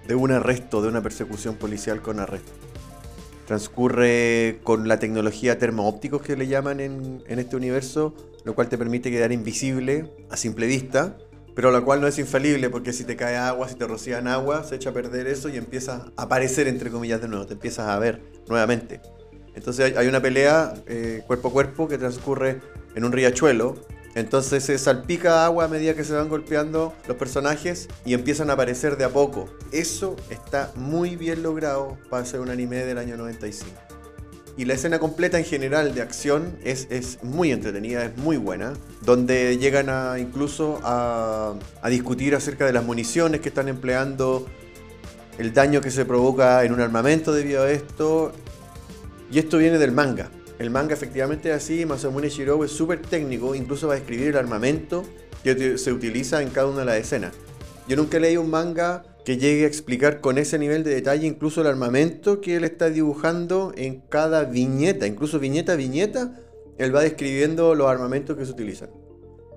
de 0.08 0.16
un 0.16 0.32
arresto, 0.32 0.82
de 0.82 0.88
una 0.88 1.02
persecución 1.02 1.56
policial 1.56 2.02
con 2.02 2.20
arresto. 2.20 2.52
Transcurre 3.46 4.60
con 4.64 4.88
la 4.88 5.00
tecnología 5.00 5.60
termoópticos 5.60 6.22
que 6.22 6.36
le 6.36 6.48
llaman 6.48 6.80
en, 6.80 7.24
este 7.28 7.56
universo, 7.56 8.16
lo 8.44 8.56
cual 8.56 8.70
te 8.70 8.78
permite 8.78 9.12
quedar 9.12 9.32
invisible 9.32 10.12
a 10.30 10.38
simple 10.38 10.68
vista, 10.68 11.18
pero 11.54 11.72
la 11.72 11.82
cual 11.82 12.02
no 12.02 12.08
es 12.08 12.18
infalible 12.20 12.70
porque 12.70 12.92
si 12.92 13.04
te 13.04 13.16
cae 13.16 13.38
agua, 13.38 13.70
si 13.70 13.76
te 13.76 13.88
rocían 13.88 14.28
agua, 14.28 14.64
se 14.64 14.76
echa 14.76 14.90
a 14.90 14.94
perder 14.94 15.28
eso 15.28 15.50
y 15.50 15.58
empiezas 15.58 16.02
a 16.16 16.24
aparecer 16.24 16.68
entre 16.68 16.90
comillas 16.90 17.22
de 17.22 17.28
nuevo, 17.28 17.46
te 17.46 17.54
empiezas 17.54 17.88
a 17.88 18.00
ver 18.00 18.22
nuevamente. 18.50 19.00
Entonces 19.56 19.96
hay 19.96 20.08
una 20.08 20.22
pelea 20.22 20.74
eh, 20.88 21.22
cuerpo 21.28 21.48
a 21.48 21.52
cuerpo 21.52 21.88
que 21.88 21.98
transcurre 21.98 22.62
en 22.96 23.06
un 23.06 23.12
riachuelo 23.12 23.76
entonces 24.16 24.64
se 24.64 24.78
salpica 24.78 25.46
agua 25.46 25.66
a 25.66 25.68
medida 25.68 25.94
que 25.94 26.06
se 26.06 26.14
van 26.14 26.30
golpeando 26.30 26.94
los 27.06 27.18
personajes 27.18 27.90
y 28.06 28.14
empiezan 28.14 28.50
a 28.50 28.54
aparecer 28.54 28.96
de 28.96 29.04
a 29.04 29.10
poco. 29.10 29.50
Eso 29.74 30.16
está 30.30 30.72
muy 30.76 31.18
bien 31.18 31.44
logrado 31.44 31.98
para 32.10 32.26
ser 32.26 32.40
un 32.40 32.50
anime 32.50 32.78
del 32.78 32.98
año 32.98 33.18
95. 33.18 33.70
Y 34.58 34.64
la 34.64 34.74
escena 34.74 35.00
completa 35.00 35.38
en 35.38 35.44
general 35.44 35.94
de 35.94 36.02
acción 36.02 36.58
es, 36.64 36.88
es 36.90 37.22
muy 37.24 37.52
entretenida, 37.52 38.06
es 38.06 38.16
muy 38.16 38.38
buena, 38.38 38.72
donde 39.02 39.58
llegan 39.58 39.90
a 39.90 40.18
incluso 40.18 40.80
a, 40.84 41.56
a 41.82 41.90
discutir 41.90 42.36
acerca 42.36 42.66
de 42.66 42.72
las 42.72 42.86
municiones 42.86 43.42
que 43.42 43.50
están 43.50 43.68
empleando, 43.68 44.48
el 45.38 45.54
daño 45.54 45.82
que 45.82 45.92
se 45.92 46.06
provoca 46.06 46.64
en 46.64 46.72
un 46.72 46.80
armamento 46.80 47.34
debido 47.34 47.64
a 47.64 47.72
esto. 47.72 48.32
Y 49.30 49.40
esto 49.40 49.58
viene 49.58 49.78
del 49.78 49.92
manga. 49.92 50.30
El 50.58 50.70
manga 50.70 50.94
efectivamente 50.94 51.50
es 51.50 51.56
así, 51.56 51.86
Masamune 51.86 52.30
Shirou 52.30 52.64
es 52.64 52.72
súper 52.72 53.02
técnico, 53.02 53.56
incluso 53.56 53.88
va 53.88 53.94
a 53.94 53.98
describir 53.98 54.30
el 54.30 54.38
armamento 54.38 55.04
que 55.44 55.78
se 55.78 55.92
utiliza 55.92 56.42
en 56.42 56.50
cada 56.50 56.68
una 56.68 56.80
de 56.80 56.86
las 56.86 56.98
escenas. 56.98 57.34
Yo 57.88 57.98
nunca 57.98 58.20
leí 58.20 58.38
un 58.38 58.50
manga 58.50 59.04
que 59.26 59.38
llegue 59.38 59.66
a 59.66 59.68
explicar 59.68 60.22
con 60.22 60.38
ese 60.38 60.58
nivel 60.58 60.84
de 60.84 60.94
detalle 60.94 61.28
incluso 61.28 61.62
el 61.62 61.68
armamento 61.68 62.40
que 62.40 62.56
él 62.56 62.64
está 62.64 62.90
dibujando 62.90 63.74
en 63.76 64.02
cada 64.02 64.46
viñeta, 64.46 65.08
incluso 65.08 65.40
viñeta 65.40 65.74
a 65.74 65.76
viñeta, 65.76 66.40
él 66.78 66.96
va 66.96 67.02
describiendo 67.02 67.76
los 67.76 67.88
armamentos 67.88 68.38
que 68.38 68.46
se 68.46 68.52
utilizan. 68.52 68.90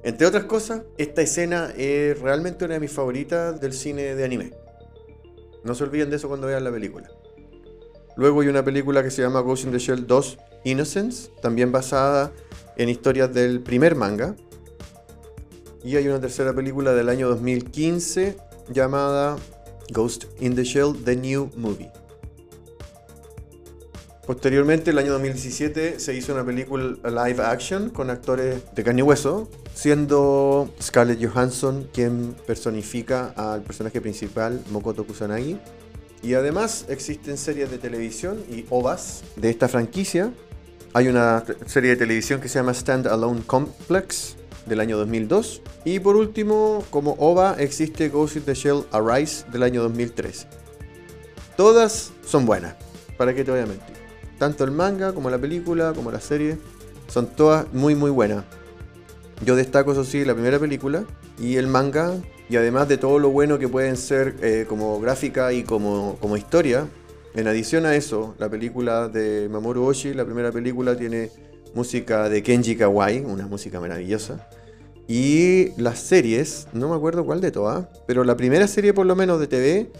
Entre 0.03 0.27
otras 0.27 0.45
cosas, 0.45 0.83
esta 0.97 1.23
escena 1.23 1.73
es 1.77 2.19
realmente 2.21 2.65
una 2.65 2.75
de 2.75 2.81
mis 2.81 2.93
favoritas 2.93 3.61
del 3.61 3.73
cine 3.73 4.15
de 4.15 4.25
anime. 4.25 4.53
No 5.65 5.75
se 5.75 5.85
olviden 5.85 6.11
de 6.11 6.17
eso 6.17 6.29
cuando 6.29 6.47
vean 6.47 6.65
la 6.65 6.73
película. 6.73 7.11
Luego 8.17 8.41
hay 8.41 8.49
una 8.49 8.65
película 8.65 9.03
que 9.03 9.11
se 9.11 9.23
llama 9.23 9.41
Ghost 9.41 9.65
in 9.65 9.73
the 9.73 9.79
Shell 9.79 10.07
2 10.07 10.39
Innocence, 10.65 11.31
también 11.41 11.73
basada 11.73 12.33
en 12.77 12.89
historias 12.89 13.33
del 13.33 13.61
primer 13.61 13.95
manga. 13.95 14.37
Y 15.85 15.97
hay 15.97 16.09
una 16.09 16.21
tercera 16.21 16.55
película 16.55 16.93
del 16.93 17.09
año 17.09 17.29
2015 17.29 18.37
llamada 18.71 19.37
Ghost 19.93 20.25
in 20.41 20.55
the 20.55 20.65
Shell, 20.65 21.05
The 21.05 21.17
New 21.17 21.51
Movie. 21.57 21.91
Posteriormente, 24.29 24.91
el 24.91 24.99
año 24.99 25.13
2017, 25.13 25.99
se 25.99 26.15
hizo 26.15 26.35
una 26.35 26.45
película 26.45 26.99
live 27.03 27.43
action 27.43 27.89
con 27.89 28.11
actores 28.11 28.63
de 28.75 28.85
carne 28.85 29.01
y 29.01 29.03
hueso, 29.03 29.49
siendo 29.73 30.69
Scarlett 30.83 31.25
Johansson 31.25 31.89
quien 31.95 32.37
personifica 32.47 33.33
al 33.37 33.63
personaje 33.63 34.03
principal, 34.03 34.63
Mokoto 34.71 35.07
Kusanagi. 35.07 35.59
Y 36.23 36.35
además 36.35 36.85
existen 36.91 37.39
series 37.39 37.71
de 37.71 37.79
televisión 37.79 38.45
y 38.51 38.67
OVAs 38.69 39.23
de 39.37 39.49
esta 39.49 39.67
franquicia, 39.67 40.31
hay 40.95 41.09
una 41.09 41.45
serie 41.67 41.91
de 41.91 41.97
televisión 41.97 42.41
que 42.41 42.49
se 42.49 42.59
llama 42.59 42.73
Stand 42.73 43.07
Alone 43.07 43.43
Complex 43.47 44.37
del 44.67 44.81
año 44.81 44.97
2002. 44.99 45.63
Y 45.85 46.01
por 46.01 46.17
último, 46.17 46.85
como 46.91 47.13
OVA, 47.19 47.57
existe 47.59 48.09
Ghost 48.09 48.37
in 48.37 48.43
the 48.43 48.55
Shell 48.55 48.85
Arise 48.93 49.45
del 49.51 49.63
año 49.63 49.83
2003. 49.83 50.47
Todas 51.57 52.13
son 52.25 52.47
buenas, 52.47 52.75
para 53.17 53.35
qué 53.35 53.45
te 53.45 53.51
voy 53.51 53.61
a 53.61 53.67
mentir. 53.67 53.97
Tanto 54.39 54.65
el 54.65 54.71
manga 54.71 55.13
como 55.13 55.31
la 55.31 55.39
película, 55.39 55.93
como 55.95 56.11
la 56.11 56.21
serie, 56.21 56.59
son 57.09 57.27
todas 57.27 57.73
muy 57.73 57.95
muy 57.95 58.11
buenas. 58.11 58.45
Yo 59.45 59.57
destaco, 59.57 59.93
eso 59.93 60.05
sí, 60.05 60.25
la 60.25 60.35
primera 60.35 60.59
película 60.59 61.05
y 61.39 61.57
el 61.57 61.67
manga, 61.67 62.15
y 62.49 62.57
además 62.57 62.89
de 62.89 62.99
todo 62.99 63.19
lo 63.19 63.31
bueno 63.31 63.59
que 63.59 63.69
pueden 63.69 63.97
ser 63.97 64.37
eh, 64.43 64.67
como 64.69 65.01
gráfica 65.01 65.53
y 65.53 65.63
como, 65.63 66.17
como 66.21 66.37
historia, 66.37 66.89
en 67.35 67.47
adición 67.47 67.87
a 67.87 67.95
eso, 67.95 68.35
la 68.39 68.49
película 68.49 69.09
de 69.09 69.49
Mamoru 69.49 69.85
Oshii, 69.85 70.15
la 70.15 70.25
primera 70.25 70.51
película, 70.51 70.97
tiene 70.97 71.31
música 71.75 72.29
de 72.29 72.43
Kenji 72.43 72.77
Kawai, 72.77 73.21
una 73.25 73.47
música 73.47 73.81
maravillosa. 73.81 74.49
Y 75.07 75.71
las 75.81 75.99
series, 75.99 76.69
no 76.73 76.89
me 76.89 76.97
acuerdo 76.97 77.25
cuál 77.25 77.41
de 77.41 77.51
todas, 77.51 77.87
pero 78.07 78.25
la 78.25 78.37
primera 78.37 78.67
serie 78.67 78.93
por 78.93 79.07
lo 79.07 79.17
menos 79.17 79.41
de 79.41 79.47
TV 79.47 79.91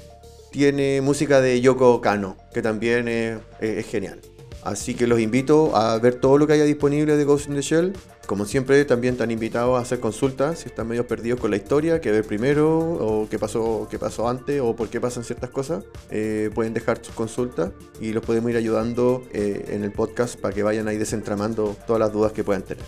tiene 0.51 1.01
música 1.01 1.41
de 1.41 1.61
Yoko 1.61 2.01
Kano, 2.01 2.37
que 2.53 2.63
también 2.63 3.09
es, 3.09 3.39
es 3.61 3.87
genial. 3.87 4.21
Así 4.63 4.95
que 4.95 5.07
los 5.07 5.21
invito 5.21 5.75
a 5.77 5.99
ver 5.99 6.17
todo 6.17 6.37
lo 6.37 6.47
que 6.47 6.55
haya 6.55 6.65
disponible 6.65 7.17
de 7.17 7.25
Ghost 7.25 7.49
in 7.49 7.55
the 7.55 7.63
Shell. 7.63 7.93
Como 8.27 8.45
siempre, 8.45 8.85
también 8.85 9.15
están 9.15 9.31
invitados 9.31 9.79
a 9.79 9.83
hacer 9.83 10.01
consultas 10.01 10.59
si 10.59 10.69
están 10.69 10.89
medio 10.89 11.07
perdidos 11.07 11.41
con 11.41 11.51
la 11.51 11.57
historia, 11.57 12.01
que 12.01 12.11
ver 12.11 12.27
primero, 12.27 12.79
o 12.79 13.29
qué 13.31 13.39
pasó, 13.39 13.87
qué 13.91 13.99
pasó 13.99 14.29
antes, 14.29 14.61
o 14.61 14.77
por 14.77 14.89
qué 14.89 15.01
pasan 15.01 15.25
ciertas 15.25 15.51
cosas. 15.51 15.85
Eh, 16.11 16.51
pueden 16.55 16.75
dejar 16.75 16.99
sus 17.03 17.15
consultas 17.15 17.71
y 18.01 18.13
los 18.13 18.25
podemos 18.25 18.51
ir 18.51 18.57
ayudando 18.57 19.23
eh, 19.33 19.67
en 19.69 19.85
el 19.85 19.93
podcast 19.93 20.39
para 20.39 20.55
que 20.55 20.63
vayan 20.63 20.89
ahí 20.89 20.99
desentramando 20.99 21.75
todas 21.87 22.01
las 22.01 22.13
dudas 22.13 22.33
que 22.33 22.45
puedan 22.45 22.63
tener. 22.63 22.85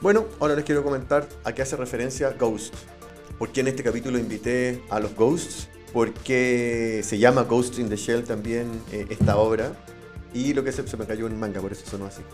Bueno, 0.00 0.26
ahora 0.38 0.54
les 0.54 0.64
quiero 0.64 0.84
comentar 0.84 1.28
a 1.42 1.52
qué 1.52 1.62
hace 1.62 1.74
referencia 1.74 2.30
Ghost. 2.38 2.74
¿Por 3.36 3.50
qué 3.50 3.60
en 3.60 3.68
este 3.68 3.82
capítulo 3.82 4.18
invité 4.18 4.82
a 4.90 5.00
los 5.00 5.14
Ghosts? 5.16 5.68
¿Por 5.92 6.12
qué 6.12 7.00
se 7.02 7.18
llama 7.18 7.42
Ghost 7.42 7.78
in 7.78 7.88
the 7.88 7.96
Shell 7.96 8.22
también 8.22 8.68
eh, 8.92 9.06
esta 9.08 9.38
obra? 9.38 9.72
Y 10.34 10.52
lo 10.54 10.64
que 10.64 10.72
se, 10.72 10.86
se 10.86 10.96
me 10.96 11.06
cayó 11.06 11.26
en 11.26 11.38
manga, 11.38 11.60
por 11.60 11.72
eso 11.72 11.84
sonó 11.86 12.06
así. 12.06 12.22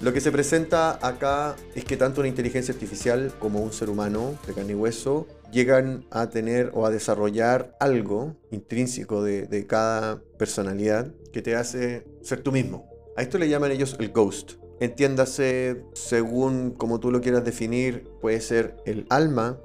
Lo 0.00 0.12
que 0.12 0.20
se 0.20 0.32
presenta 0.32 0.98
acá 1.06 1.56
es 1.74 1.84
que 1.84 1.96
tanto 1.96 2.20
una 2.20 2.28
inteligencia 2.28 2.74
artificial 2.74 3.32
como 3.38 3.62
un 3.62 3.72
ser 3.72 3.88
humano 3.88 4.36
de 4.46 4.52
carne 4.52 4.72
y 4.72 4.74
hueso 4.74 5.26
llegan 5.50 6.04
a 6.10 6.28
tener 6.28 6.72
o 6.74 6.84
a 6.84 6.90
desarrollar 6.90 7.74
algo 7.78 8.36
intrínseco 8.50 9.22
de, 9.22 9.46
de, 9.46 9.66
cada 9.66 10.20
personalidad 10.36 11.14
que 11.32 11.42
te 11.42 11.54
hace 11.54 12.04
ser 12.22 12.42
tú 12.42 12.52
mismo. 12.52 12.86
A 13.16 13.22
esto 13.22 13.38
le 13.38 13.48
llaman 13.48 13.70
ellos 13.70 13.96
el 14.00 14.10
ghost. 14.10 14.54
Entiéndase, 14.80 15.84
según 15.94 16.72
como 16.72 16.98
tú 16.98 17.12
lo 17.12 17.20
quieras 17.20 17.44
definir, 17.44 18.08
puede 18.20 18.40
ser 18.40 18.76
el 18.84 19.06
alma, 19.08 19.58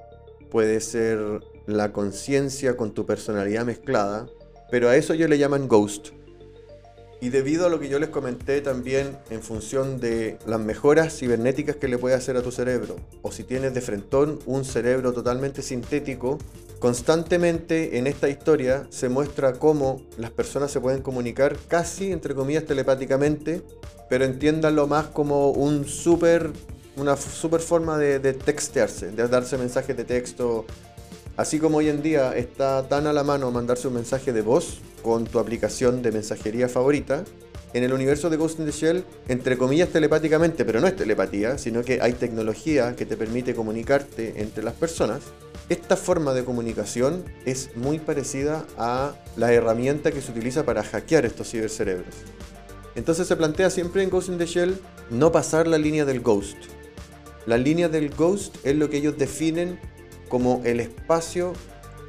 puede 0.51 0.79
ser 0.79 1.19
la 1.65 1.91
conciencia 1.91 2.77
con 2.77 2.93
tu 2.93 3.05
personalidad 3.05 3.65
mezclada, 3.65 4.27
pero 4.71 4.87
a 4.87 4.95
eso 4.95 5.13
ellos 5.13 5.29
le 5.29 5.39
llaman 5.39 5.67
ghost. 5.67 6.09
Y 7.21 7.29
debido 7.29 7.65
a 7.65 7.69
lo 7.69 7.79
que 7.79 7.89
yo 7.89 7.99
les 7.99 8.09
comenté 8.09 8.61
también 8.61 9.17
en 9.29 9.41
función 9.41 9.99
de 9.99 10.37
las 10.45 10.59
mejoras 10.59 11.17
cibernéticas 11.17 11.75
que 11.75 11.89
le 11.89 11.97
puede 11.97 12.15
hacer 12.15 12.37
a 12.37 12.41
tu 12.41 12.51
cerebro, 12.51 12.95
o 13.21 13.31
si 13.31 13.43
tienes 13.43 13.73
de 13.73 13.81
frentón 13.81 14.39
un 14.45 14.63
cerebro 14.63 15.11
totalmente 15.11 15.61
sintético, 15.61 16.37
constantemente 16.79 17.97
en 17.97 18.07
esta 18.07 18.29
historia 18.29 18.87
se 18.89 19.09
muestra 19.09 19.53
cómo 19.53 20.01
las 20.17 20.31
personas 20.31 20.71
se 20.71 20.79
pueden 20.79 21.01
comunicar 21.01 21.57
casi, 21.67 22.13
entre 22.13 22.33
comillas, 22.35 22.63
telepáticamente, 22.63 23.63
pero 24.09 24.23
entiéndanlo 24.23 24.87
más 24.87 25.07
como 25.07 25.51
un 25.51 25.85
super, 25.85 26.51
una 26.95 27.17
super 27.17 27.59
forma 27.59 27.97
de, 27.97 28.19
de 28.19 28.33
textearse, 28.33 29.11
de 29.11 29.27
darse 29.27 29.57
mensajes 29.57 29.97
de 29.97 30.05
texto. 30.05 30.65
Así 31.39 31.57
como 31.57 31.77
hoy 31.77 31.87
en 31.87 32.01
día 32.01 32.35
está 32.35 32.85
tan 32.89 33.07
a 33.07 33.13
la 33.13 33.23
mano 33.23 33.49
mandarse 33.49 33.87
un 33.87 33.93
mensaje 33.93 34.33
de 34.33 34.41
voz, 34.41 34.81
con 35.01 35.23
tu 35.23 35.39
aplicación 35.39 36.01
de 36.01 36.11
mensajería 36.11 36.67
favorita, 36.67 37.23
en 37.71 37.85
el 37.85 37.93
universo 37.93 38.29
de 38.29 38.35
Ghost 38.35 38.59
in 38.59 38.65
the 38.65 38.73
Shell, 38.73 39.05
entre 39.29 39.57
comillas 39.57 39.87
telepáticamente, 39.87 40.65
pero 40.65 40.81
no 40.81 40.87
es 40.87 40.97
telepatía, 40.97 41.57
sino 41.57 41.81
que 41.81 42.01
hay 42.01 42.11
tecnología 42.11 42.93
que 42.97 43.05
te 43.05 43.15
permite 43.15 43.55
comunicarte 43.55 44.41
entre 44.41 44.65
las 44.65 44.73
personas. 44.73 45.21
Esta 45.69 45.95
forma 45.95 46.33
de 46.33 46.43
comunicación 46.43 47.23
es 47.45 47.69
muy 47.77 47.99
parecida 47.99 48.65
a 48.77 49.13
la 49.37 49.53
herramienta 49.53 50.11
que 50.11 50.21
se 50.21 50.33
utiliza 50.33 50.65
para 50.65 50.83
hackear 50.83 51.25
estos 51.25 51.49
cibercerebros. 51.49 52.15
Entonces 52.95 53.27
se 53.27 53.37
plantea 53.37 53.69
siempre 53.69 54.03
en 54.03 54.09
Ghost 54.09 54.27
in 54.27 54.39
the 54.39 54.45
Shell 54.45 54.77
no 55.09 55.31
pasar 55.31 55.69
la 55.69 55.77
línea 55.77 56.03
del 56.03 56.19
ghost. 56.19 56.57
La 57.45 57.57
línea 57.57 57.87
del 57.87 58.09
ghost 58.09 58.57
es 58.65 58.75
lo 58.75 58.89
que 58.89 58.97
ellos 58.97 59.17
definen 59.17 59.79
como 60.29 60.61
el 60.63 60.79
espacio 60.79 61.53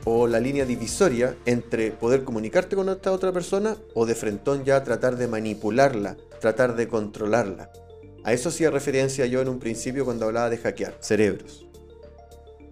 o 0.05 0.27
la 0.27 0.41
línea 0.41 0.65
divisoria 0.65 1.37
entre 1.45 1.91
poder 1.91 2.25
comunicarte 2.25 2.77
con 2.77 2.89
esta 2.89 3.13
otra 3.13 3.33
persona 3.33 3.77
o 3.95 4.07
de 4.07 4.15
frentón 4.15 4.65
ya 4.65 4.83
tratar 4.85 5.17
de 5.17 5.29
manipularla, 5.29 6.17
tratar 6.41 6.77
de 6.77 6.89
controlarla. 6.89 7.71
A 8.25 8.33
eso 8.33 8.51
hacía 8.51 8.71
referencia 8.71 9.27
yo 9.27 9.41
en 9.41 9.49
un 9.49 9.59
principio 9.59 10.05
cuando 10.05 10.27
hablaba 10.27 10.51
de 10.51 10.59
hackear 10.59 10.97
cerebros. 11.01 11.67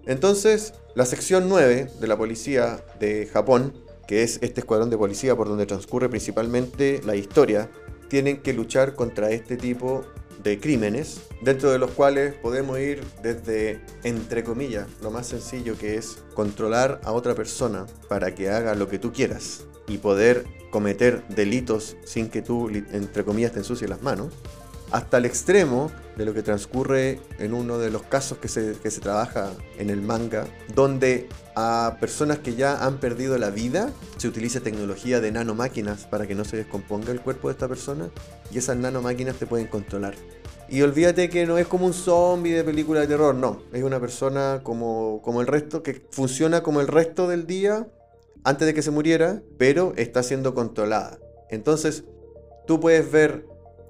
Entonces, 0.07 0.75
la 0.95 1.05
sección 1.05 1.49
9 1.49 1.91
de 2.01 2.07
la 2.07 2.17
policía 2.17 2.83
de 2.99 3.27
Japón, 3.27 3.75
que 4.07 4.23
es 4.23 4.39
este 4.43 4.61
escuadrón 4.61 4.91
de 4.91 4.97
policía 4.97 5.37
por 5.37 5.49
donde 5.49 5.67
transcurre 5.67 6.09
principalmente 6.09 7.01
la 7.05 7.15
historia, 7.15 7.71
tienen 8.09 8.39
que 8.39 8.55
luchar 8.55 8.95
contra 8.95 9.31
este 9.31 9.57
tipo 9.57 10.05
de 10.43 10.61
crímenes, 10.61 11.21
dentro 11.43 11.71
de 11.71 11.79
los 11.79 11.91
cuales 11.91 12.35
podemos 12.35 12.79
ir 12.79 13.03
desde, 13.23 13.81
entre 14.05 14.45
comillas, 14.45 14.87
lo 15.03 15.11
más 15.11 15.27
sencillo 15.27 15.77
que 15.77 15.97
es 15.97 16.19
controlar 16.35 17.01
a 17.05 17.13
otra 17.13 17.35
persona 17.35 17.87
para 18.09 18.35
que 18.35 18.51
haga 18.51 18.75
lo 18.75 18.89
que 18.89 18.99
tú 18.99 19.13
quieras 19.13 19.65
y 19.87 19.99
poder 19.99 20.45
cometer 20.71 21.27
delitos 21.29 21.97
sin 22.05 22.29
que 22.29 22.43
tú, 22.43 22.69
entre 22.69 23.25
comillas, 23.25 23.53
te 23.53 23.59
ensucies 23.59 23.89
las 23.89 24.03
manos, 24.03 24.33
hasta 24.91 25.19
el 25.19 25.27
extremo 25.27 25.91
de 26.17 26.25
lo 26.25 26.35
que 26.35 26.43
transcurre 26.43 27.21
en 27.39 27.55
uno 27.55 27.79
de 27.79 27.91
los 27.91 28.03
casos 28.03 28.39
que 28.39 28.49
se, 28.49 28.75
que 28.83 28.91
se 28.91 29.01
trabaja 29.01 29.53
en 29.79 29.91
el 29.91 30.03
manga, 30.03 30.47
donde 30.75 31.29
a 31.55 31.97
personas 32.01 32.39
que 32.39 32.55
ya 32.55 32.85
han 32.85 32.99
perdido 32.99 33.39
la 33.39 33.51
vida 33.51 33.91
se 34.17 34.29
utiliza 34.29 34.61
tecnología 34.61 35.21
de 35.21 35.31
nanomáquinas 35.33 36.07
para 36.07 36.27
que 36.27 36.35
no 36.35 36.45
se 36.45 36.57
descomponga 36.57 37.13
el 37.13 37.21
cuerpo 37.21 37.49
de 37.49 37.53
esta 37.53 37.69
persona 37.69 38.11
y 38.51 38.59
esas 38.59 38.77
nanomáquinas 38.77 39.37
te 39.37 39.47
pueden 39.47 39.67
controlar. 39.67 40.15
Y 40.69 40.83
olvídate 40.83 41.31
que 41.31 41.47
no 41.47 41.57
es 41.57 41.67
como 41.67 41.87
un 41.87 41.95
zombie 41.95 42.53
de 42.53 42.63
película 42.63 43.01
de 43.01 43.07
terror, 43.07 43.35
no, 43.35 43.63
es 43.73 43.83
una 43.83 44.01
persona 44.01 44.61
como, 44.63 45.23
como 45.23 45.41
el 45.41 45.47
resto, 45.47 45.83
que 45.83 46.03
funciona 46.11 46.63
como 46.63 46.81
el 46.81 46.89
resto 46.89 47.27
del 47.27 47.47
día 47.47 47.87
antes 48.45 48.67
de 48.67 48.75
que 48.75 48.83
se 48.83 48.91
muriera, 48.91 49.43
pero 49.57 49.95
está 49.97 50.23
siendo 50.23 50.55
controlada. 50.55 51.19
Entonces, 51.49 52.05
tú 52.67 52.81
puedes 52.81 53.11
ver 53.11 53.47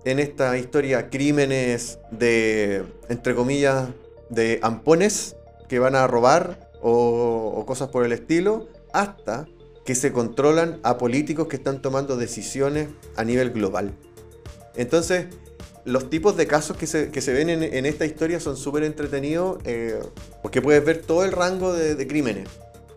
en 0.09 0.19
esta 0.19 0.57
historia 0.57 1.11
crímenes 1.11 1.99
de, 2.11 2.83
entre 3.09 3.35
comillas, 3.35 3.91
de 4.31 4.59
ampones 4.63 5.37
que 5.69 5.79
van 5.79 5.95
a 5.95 6.07
robar 6.07 6.71
o, 6.81 7.65
cosas 7.67 7.89
por 7.89 8.05
el 8.05 8.13
estilo, 8.13 8.69
hasta 8.93 9.47
que 9.85 9.95
se 9.95 10.13
controlan 10.13 10.81
a 10.83 10.97
políticos 10.97 11.49
que 11.49 11.57
están 11.57 11.83
tomando 11.83 12.17
decisiones 12.17 12.89
a 13.17 13.25
nivel 13.25 13.51
global. 13.51 13.93
Entonces, 14.77 15.27
los 15.85 16.09
tipos 16.09 16.37
de 16.37 16.47
casos 16.47 16.77
que 16.77 16.87
se, 16.87 17.33
ven 17.33 17.51
en, 17.51 17.87
esta 17.87 18.07
historia 18.07 18.41
son 18.41 18.57
súper 18.57 18.85
entretenidos 18.85 19.59
eh, 19.65 20.01
porque 20.43 20.63
puedes 20.63 20.85
ver 20.85 21.03
todo 21.03 21.25
el 21.25 21.33
rango 21.33 21.73
de, 21.73 21.95
de, 21.95 22.07
crímenes 22.07 22.49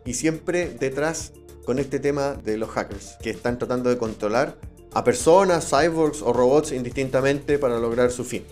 y 0.06 0.14
siempre 0.14 0.70
detrás 0.70 1.32
con 1.66 1.80
este 1.80 2.00
tema 2.00 2.34
de 2.34 2.58
los 2.58 2.70
hackers 2.70 3.18
que 3.22 3.30
están 3.30 3.58
tratando 3.58 3.90
de 3.90 3.98
controlar 3.98 4.58
a 4.94 5.04
personas, 5.04 5.70
cyborgs 5.70 6.22
o 6.22 6.34
robots 6.34 6.72
indistintamente 6.72 7.58
para 7.58 7.80
lograr 7.80 8.12
su 8.12 8.24
fin. 8.24 8.44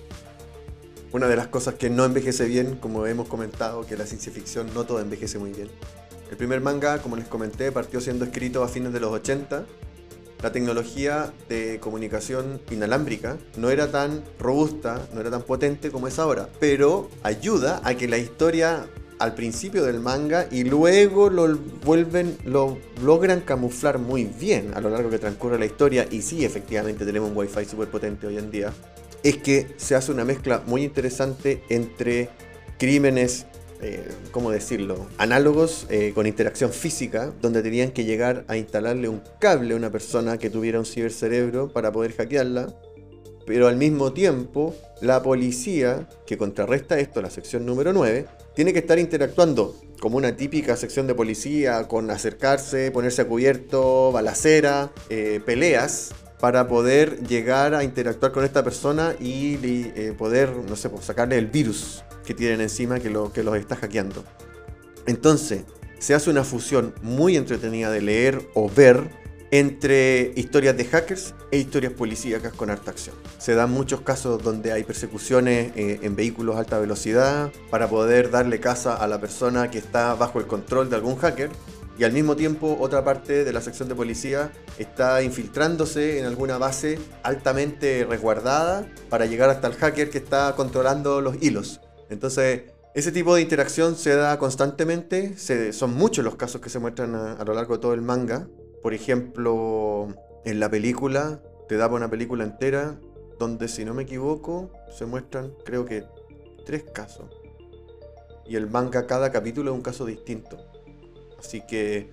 Una 1.12 1.28
de 1.28 1.36
las 1.36 1.48
cosas 1.48 1.74
que 1.74 1.90
no 1.90 2.06
envejece 2.06 2.46
bien, 2.46 2.76
como 2.76 3.06
hemos 3.08 3.28
comentado, 3.28 3.86
que 3.86 3.98
la 3.98 4.06
ciencia 4.06 4.32
ficción 4.32 4.70
no 4.74 4.86
todo 4.86 5.00
envejece 5.00 5.40
muy 5.40 5.52
bien. 5.52 5.70
El 6.30 6.38
primer 6.38 6.62
manga, 6.62 7.02
como 7.02 7.16
les 7.16 7.28
comenté, 7.28 7.72
partió 7.72 8.00
siendo 8.00 8.26
escrito 8.26 8.64
a 8.64 8.68
fines 8.68 8.94
de 8.94 9.00
los 9.00 9.12
80. 9.12 9.66
La 10.44 10.52
tecnología 10.52 11.34
de 11.50 11.80
comunicación 11.82 12.62
inalámbrica 12.72 13.38
no 13.58 13.72
era 13.72 13.92
tan 13.92 14.24
robusta, 14.38 15.06
no 15.14 15.20
era 15.20 15.32
tan 15.32 15.42
potente 15.42 15.92
como 15.92 16.08
es 16.08 16.20
ahora, 16.20 16.48
pero 16.60 17.10
ayuda 17.24 17.82
a 17.84 17.96
que 17.96 18.08
la 18.08 18.18
historia 18.18 18.88
al 19.20 19.36
principio 19.36 19.84
del 19.84 20.00
manga 20.00 20.48
y 20.50 20.64
luego 20.64 21.30
lo 21.30 21.58
vuelven, 21.86 22.38
lo 22.46 22.78
logran 23.04 23.42
camuflar 23.42 24.00
muy 24.00 24.24
bien 24.24 24.72
a 24.74 24.82
lo 24.82 24.90
largo 24.90 25.10
que 25.10 25.20
transcurre 25.20 25.60
la 25.60 25.66
historia. 25.66 26.08
Y 26.10 26.22
sí, 26.22 26.46
efectivamente 26.46 27.06
tenemos 27.06 27.30
un 27.30 27.38
wifi 27.38 27.66
súper 27.66 27.90
potente 27.90 28.28
hoy 28.28 28.38
en 28.38 28.50
día. 28.50 28.74
Es 29.22 29.38
que 29.38 29.68
se 29.76 29.96
hace 29.96 30.14
una 30.14 30.24
mezcla 30.24 30.64
muy 30.66 30.84
interesante 30.84 31.62
entre 31.68 32.30
crímenes, 32.78 33.46
eh, 33.82 34.08
¿cómo 34.32 34.52
decirlo? 34.52 35.08
Análogos 35.18 35.86
eh, 35.90 36.14
con 36.16 36.26
interacción 36.26 36.72
física, 36.72 37.34
donde 37.42 37.62
tenían 37.62 37.92
que 37.92 38.06
llegar 38.06 38.46
a 38.48 38.56
instalarle 38.56 39.10
un 39.10 39.22
cable 39.40 39.74
a 39.74 39.78
una 39.78 39.92
persona 39.92 40.38
que 40.38 40.50
tuviera 40.50 40.80
un 40.80 40.86
cibercerebro 40.86 41.74
para 41.74 41.92
poder 41.92 42.16
hackearla. 42.16 42.74
Pero 43.46 43.68
al 43.68 43.76
mismo 43.76 44.14
tiempo, 44.14 44.76
la 45.02 45.22
policía, 45.24 46.08
que 46.26 46.38
contrarresta 46.38 47.00
esto, 47.00 47.22
la 47.22 47.30
sección 47.30 47.66
número 47.66 47.92
9, 47.92 48.28
tiene 48.60 48.74
que 48.74 48.80
estar 48.80 49.00
interactuando 49.00 49.74
como 50.02 50.18
una 50.18 50.36
típica 50.36 50.76
sección 50.76 51.08
de 51.08 51.16
policía, 51.16 51.88
con 51.88 52.12
acercarse, 52.12 52.92
ponerse 52.92 53.22
a 53.22 53.26
cubierto, 53.26 54.12
balacera, 54.12 54.92
eh, 55.10 55.40
peleas, 55.46 56.14
para 56.42 56.68
poder 56.68 57.26
llegar 57.26 57.74
a 57.74 57.86
interactuar 57.86 58.34
con 58.34 58.44
esta 58.44 58.62
persona 58.62 59.16
y 59.18 59.58
eh, 59.64 60.14
poder, 60.18 60.50
no 60.68 60.76
sé, 60.76 60.90
pues, 60.90 61.06
sacarle 61.06 61.38
el 61.38 61.48
virus 61.48 62.04
que 62.26 62.34
tienen 62.34 62.60
encima 62.60 63.00
que, 63.00 63.10
lo, 63.10 63.32
que 63.32 63.44
los 63.44 63.56
está 63.56 63.78
hackeando. 63.78 64.26
Entonces, 65.06 65.64
se 66.00 66.14
hace 66.14 66.30
una 66.30 66.44
fusión 66.44 66.94
muy 67.02 67.38
entretenida 67.38 67.90
de 67.90 68.02
leer 68.02 68.42
o 68.56 68.70
ver 68.70 69.10
entre 69.52 70.32
historias 70.36 70.78
de 70.78 70.86
hackers 70.86 71.34
e 71.52 71.58
historias 71.58 71.94
policíacas 71.94 72.54
con 72.54 72.70
harta 72.70 72.92
acción. 72.92 73.16
Se 73.38 73.56
dan 73.56 73.72
muchos 73.72 74.02
casos 74.02 74.44
donde 74.44 74.72
hay 74.72 74.84
persecuciones 74.84 75.72
eh, 75.76 76.00
en 76.04 76.16
vehículos 76.16 76.56
a 76.56 76.60
alta 76.60 76.80
velocidad 76.80 77.52
para 77.70 77.88
poder 77.88 78.30
darle 78.30 78.60
caza 78.60 78.96
a 78.96 79.08
la 79.08 79.20
persona 79.20 79.72
que 79.72 79.80
está 79.80 80.14
bajo 80.14 80.40
el 80.40 80.48
control 80.48 80.90
de 80.90 80.96
algún 80.98 81.16
hacker 81.16 81.50
y 81.98 82.06
al 82.06 82.14
mismo 82.14 82.38
tiempo 82.38 82.78
otra 82.80 83.04
parte 83.04 83.44
de 83.44 83.52
la 83.52 83.60
sección 83.60 83.90
de 83.90 83.96
policía 83.96 84.52
está 84.78 85.22
infiltrándose 85.22 86.20
en 86.20 86.26
alguna 86.26 86.58
base 86.58 86.98
altamente 87.24 88.06
resguardada 88.10 88.88
para 89.10 89.26
llegar 89.26 89.50
hasta 89.50 89.68
el 89.68 89.74
hacker 89.74 90.10
que 90.10 90.20
está 90.20 90.56
controlando 90.56 91.20
los 91.20 91.42
hilos. 91.42 91.82
Entonces, 92.10 92.64
ese 92.96 93.12
tipo 93.12 93.36
de 93.36 93.42
interacción 93.42 93.98
se 93.98 94.16
da 94.16 94.40
constantemente, 94.40 95.36
son 95.74 95.94
muchos 95.94 96.24
los 96.24 96.38
casos 96.38 96.62
que 96.62 96.70
se 96.70 96.80
muestran 96.80 97.14
a 97.16 97.44
lo 97.44 97.54
largo 97.54 97.76
de 97.76 97.82
todo 97.82 97.94
el 97.94 98.02
manga, 98.02 98.48
por 98.82 98.94
ejemplo, 98.94 100.08
en 100.46 100.60
la 100.60 100.70
película, 100.70 101.42
te 101.68 101.78
daba 101.78 101.96
una 101.96 102.10
película 102.10 102.44
entera 102.44 103.00
donde, 103.38 103.68
si 103.68 103.86
no 103.86 103.94
me 103.94 104.04
equivoco, 104.04 104.72
se 104.90 105.06
muestran, 105.06 105.54
creo 105.64 105.86
que, 105.86 106.06
tres 106.66 106.84
casos. 106.84 107.26
Y 108.46 108.56
el 108.56 108.70
manga, 108.70 109.08
cada 109.08 109.32
capítulo 109.32 109.72
es 109.72 109.76
un 109.76 109.84
caso 109.84 110.06
distinto. 110.06 110.58
Así 111.38 111.62
que, 111.62 112.10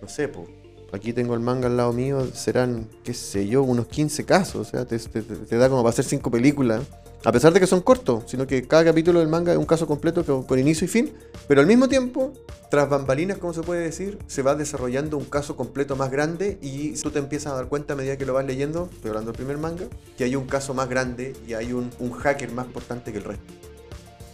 no 0.00 0.08
sé, 0.08 0.28
pues, 0.28 0.48
aquí 0.92 1.12
tengo 1.12 1.34
el 1.34 1.40
manga 1.40 1.66
al 1.66 1.76
lado 1.76 1.92
mío, 1.92 2.24
serán, 2.32 2.88
qué 3.02 3.14
sé 3.14 3.46
yo, 3.48 3.62
unos 3.62 3.86
15 3.88 4.24
casos. 4.24 4.68
O 4.68 4.70
sea, 4.70 4.86
te, 4.86 4.98
te 4.98 5.56
da 5.56 5.68
como 5.68 5.82
para 5.82 5.90
hacer 5.90 6.04
cinco 6.04 6.30
películas. 6.30 6.82
A 7.24 7.30
pesar 7.30 7.52
de 7.52 7.60
que 7.60 7.68
son 7.68 7.82
cortos, 7.82 8.24
sino 8.26 8.48
que 8.48 8.66
cada 8.66 8.84
capítulo 8.84 9.20
del 9.20 9.28
manga 9.28 9.52
es 9.52 9.58
un 9.58 9.64
caso 9.64 9.86
completo 9.86 10.44
con 10.44 10.58
inicio 10.58 10.86
y 10.86 10.88
fin, 10.88 11.12
pero 11.46 11.60
al 11.60 11.68
mismo 11.68 11.88
tiempo, 11.88 12.32
tras 12.68 12.88
bambalinas, 12.88 13.38
como 13.38 13.52
se 13.52 13.62
puede 13.62 13.80
decir, 13.82 14.18
se 14.26 14.42
va 14.42 14.56
desarrollando 14.56 15.16
un 15.18 15.26
caso 15.26 15.56
completo 15.56 15.94
más 15.94 16.10
grande 16.10 16.58
y 16.60 16.94
tú 16.94 17.12
te 17.12 17.20
empiezas 17.20 17.52
a 17.52 17.56
dar 17.56 17.68
cuenta 17.68 17.92
a 17.92 17.96
medida 17.96 18.18
que 18.18 18.26
lo 18.26 18.34
vas 18.34 18.44
leyendo, 18.44 18.88
estoy 18.92 19.10
hablando 19.10 19.30
del 19.30 19.36
primer 19.36 19.58
manga, 19.58 19.84
que 20.18 20.24
hay 20.24 20.34
un 20.34 20.46
caso 20.46 20.74
más 20.74 20.88
grande 20.88 21.32
y 21.46 21.54
hay 21.54 21.72
un, 21.72 21.92
hacker 22.12 22.50
más 22.50 22.66
importante 22.66 23.12
que 23.12 23.18
el 23.18 23.24
resto. 23.24 23.44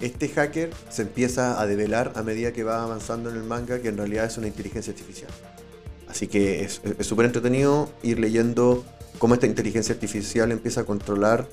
Este 0.01 0.29
hacker 0.31 0.71
se 0.89 1.03
empieza 1.03 1.61
a 1.61 1.67
develar 1.67 2.13
a 2.15 2.23
medida 2.23 2.55
que 2.55 2.65
va 2.65 2.83
avanzando 2.83 3.29
en 3.29 3.37
el 3.37 3.43
manga, 3.43 3.81
que 3.81 3.89
en 3.89 3.99
realidad 3.99 4.25
es 4.25 4.39
una 4.39 4.47
inteligencia 4.47 4.93
artificial. 4.93 5.31
Así 6.09 6.27
que 6.27 6.63
es 6.63 6.81
súper 7.01 7.27
entretenido 7.27 7.91
ir 8.03 8.19
leyendo 8.19 8.83
cómo 9.19 9.35
esta 9.35 9.47
inteligencia 9.47 9.95
artificial 9.95 10.53
empieza 10.53 10.83
a 10.83 10.85
controlar 10.85 11.49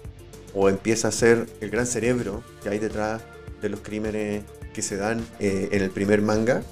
o 0.55 0.69
empieza 0.69 1.09
a 1.09 1.11
ser 1.11 1.47
el 1.61 1.69
gran 1.69 1.85
cerebro 1.85 2.43
que 2.63 2.69
hay 2.69 2.79
detrás 2.79 3.21
de 3.61 3.69
los 3.69 3.81
crímenes 3.81 4.43
que 4.73 4.81
se 4.81 4.97
dan 4.97 5.25
eh, 5.39 5.69
en 5.71 5.81
el 5.81 5.91
primer 5.91 6.21
manga 6.21 6.63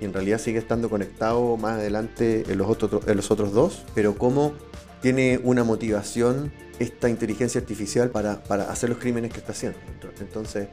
y 0.00 0.04
en 0.04 0.12
realidad 0.12 0.38
sigue 0.38 0.58
estando 0.58 0.90
conectado 0.90 1.56
más 1.56 1.74
adelante 1.74 2.44
en 2.46 2.58
los, 2.58 2.68
otros, 2.68 3.06
en 3.06 3.16
los 3.16 3.30
otros 3.30 3.52
dos, 3.52 3.84
pero 3.94 4.16
cómo 4.16 4.52
tiene 5.00 5.40
una 5.42 5.64
motivación 5.64 6.52
esta 6.78 7.08
inteligencia 7.08 7.60
artificial 7.60 8.10
para, 8.10 8.42
para 8.42 8.70
hacer 8.70 8.90
los 8.90 8.98
crímenes 8.98 9.32
que 9.32 9.38
está 9.38 9.52
haciendo. 9.52 9.78
Entonces, 10.20 10.68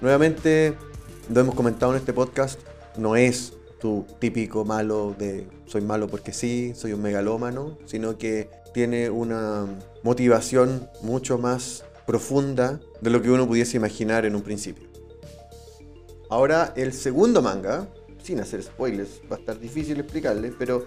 nuevamente, 0.00 0.74
lo 1.32 1.40
hemos 1.40 1.54
comentado 1.54 1.92
en 1.92 1.98
este 1.98 2.12
podcast, 2.12 2.60
no 2.96 3.16
es 3.16 3.54
tu 3.80 4.06
típico 4.18 4.64
malo 4.64 5.14
de 5.18 5.48
soy 5.66 5.82
malo 5.82 6.08
porque 6.08 6.32
sí, 6.32 6.72
soy 6.74 6.92
un 6.92 7.02
megalómano, 7.02 7.76
sino 7.84 8.16
que 8.16 8.48
tiene 8.72 9.10
una 9.10 9.66
motivación 10.02 10.88
mucho 11.02 11.38
más 11.38 11.84
profunda 12.12 12.78
de 13.00 13.08
lo 13.08 13.22
que 13.22 13.30
uno 13.30 13.48
pudiese 13.48 13.78
imaginar 13.78 14.26
en 14.26 14.34
un 14.34 14.42
principio. 14.42 14.86
Ahora, 16.28 16.74
el 16.76 16.92
segundo 16.92 17.40
manga, 17.40 17.88
sin 18.22 18.38
hacer 18.38 18.62
spoilers, 18.62 19.22
va 19.32 19.36
a 19.36 19.38
estar 19.38 19.58
difícil 19.58 19.98
explicarle, 19.98 20.52
pero 20.58 20.84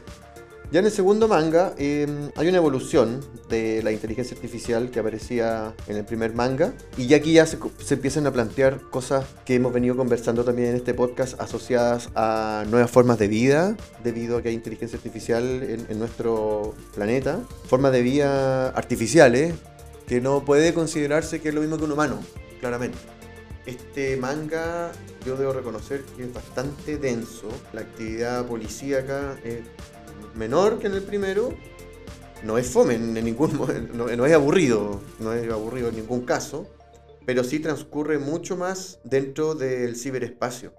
Ya 0.72 0.80
en 0.80 0.86
el 0.86 0.92
segundo 0.92 1.28
manga 1.28 1.74
eh, 1.78 2.08
hay 2.36 2.48
una 2.48 2.58
evolución 2.58 3.22
de 3.50 3.82
la 3.84 3.92
inteligencia 3.92 4.36
artificial 4.36 4.90
que 4.90 5.00
aparecía 5.00 5.76
en 5.88 5.96
el 5.98 6.06
primer 6.06 6.34
manga 6.34 6.74
y 6.98 7.06
ya 7.06 7.18
aquí 7.18 7.34
ya 7.34 7.46
se, 7.46 7.60
se, 7.78 7.94
empiezan 7.94 8.26
a 8.26 8.32
plantear 8.32 8.82
cosas 8.90 9.26
que 9.46 9.56
hemos 9.56 9.72
venido 9.74 9.96
conversando 9.96 10.44
también 10.44 10.70
en 10.70 10.76
este 10.76 10.96
podcast 10.96 11.40
asociadas 11.40 12.10
a 12.16 12.66
nuevas 12.72 12.90
formas 12.90 13.20
de 13.20 13.28
vida 13.28 13.78
debido 14.04 14.38
a 14.38 14.42
que 14.42 14.50
hay 14.50 14.56
inteligencia 14.56 14.98
artificial 14.98 15.44
en, 15.62 15.86
en 15.88 16.00
nuestro 16.00 16.74
planeta, 16.96 17.40
formas 17.68 17.92
de 17.92 18.02
vida 18.02 18.70
artificiales 18.70 19.54
que 20.08 20.22
no 20.22 20.46
puede 20.46 20.74
considerarse 20.74 21.42
que 21.42 21.50
es 21.50 21.56
lo 21.56 21.62
mismo 21.62 21.78
que 21.78 21.86
un 21.86 21.92
humano, 21.92 22.20
claramente. 22.60 22.98
Este 23.66 24.16
manga 24.18 24.92
yo 25.26 25.36
debo 25.36 25.54
reconocer 25.54 26.04
que 26.16 26.24
es 26.24 26.34
bastante 26.34 26.98
denso, 26.98 27.48
la 27.74 27.82
actividad 27.82 28.46
policíaca 28.46 29.38
es 29.44 29.62
menor 30.36 30.80
que 30.80 30.88
en 30.88 30.94
el 30.94 31.04
primero. 31.04 31.54
No 32.44 32.60
es 32.60 32.68
fome 32.68 32.96
en 32.96 33.14
ningún 33.14 33.58
no, 33.94 34.08
no 34.08 34.26
es 34.26 34.34
aburrido, 34.34 35.02
no 35.20 35.34
es 35.34 35.52
aburrido 35.52 35.90
en 35.90 35.96
ningún 35.96 36.26
caso, 36.26 36.68
pero 37.26 37.44
sí 37.44 37.60
transcurre 37.60 38.20
mucho 38.20 38.56
más 38.56 39.00
dentro 39.04 39.56
del 39.56 39.96
ciberespacio. 39.96 40.74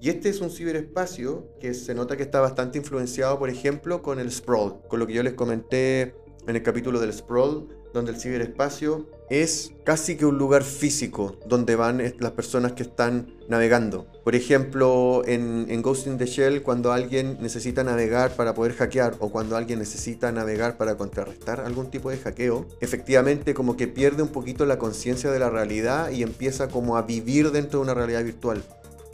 Y 0.00 0.10
este 0.10 0.28
es 0.28 0.40
un 0.40 0.50
ciberespacio 0.50 1.48
que 1.60 1.72
se 1.72 1.94
nota 1.94 2.16
que 2.16 2.24
está 2.24 2.40
bastante 2.40 2.78
influenciado, 2.78 3.38
por 3.38 3.48
ejemplo, 3.48 4.02
con 4.02 4.18
el 4.18 4.30
sprawl, 4.32 4.80
con 4.88 4.98
lo 4.98 5.06
que 5.06 5.14
yo 5.14 5.22
les 5.22 5.34
comenté 5.34 6.14
en 6.46 6.56
el 6.56 6.62
capítulo 6.62 7.00
del 7.00 7.12
sprawl, 7.12 7.68
donde 7.94 8.10
el 8.10 8.20
ciberespacio 8.20 9.06
es 9.30 9.72
casi 9.84 10.16
que 10.16 10.26
un 10.26 10.36
lugar 10.36 10.64
físico 10.64 11.36
donde 11.46 11.76
van 11.76 12.02
las 12.18 12.32
personas 12.32 12.72
que 12.72 12.82
están 12.82 13.32
navegando. 13.48 14.06
Por 14.24 14.34
ejemplo, 14.34 15.22
en, 15.26 15.80
Ghost 15.80 16.06
in 16.08 16.18
the 16.18 16.26
Shell, 16.26 16.62
cuando 16.62 16.92
alguien 16.92 17.38
necesita 17.40 17.84
navegar 17.84 18.36
para 18.36 18.52
poder 18.52 18.74
hackear 18.74 19.14
o 19.20 19.30
cuando 19.30 19.56
alguien 19.56 19.78
necesita 19.78 20.32
navegar 20.32 20.76
para 20.76 20.96
contrarrestar 20.96 21.60
algún 21.60 21.90
tipo 21.90 22.10
de 22.10 22.18
hackeo, 22.18 22.66
efectivamente 22.80 23.54
como 23.54 23.76
que 23.76 23.86
pierde 23.86 24.22
un 24.22 24.28
poquito 24.28 24.66
la 24.66 24.78
conciencia 24.78 25.30
de 25.30 25.38
la 25.38 25.48
realidad 25.48 26.10
y 26.10 26.22
empieza 26.22 26.68
como 26.68 26.96
a 26.96 27.02
vivir 27.02 27.52
dentro 27.52 27.78
de 27.78 27.84
una 27.84 27.94
realidad 27.94 28.24
virtual. 28.24 28.62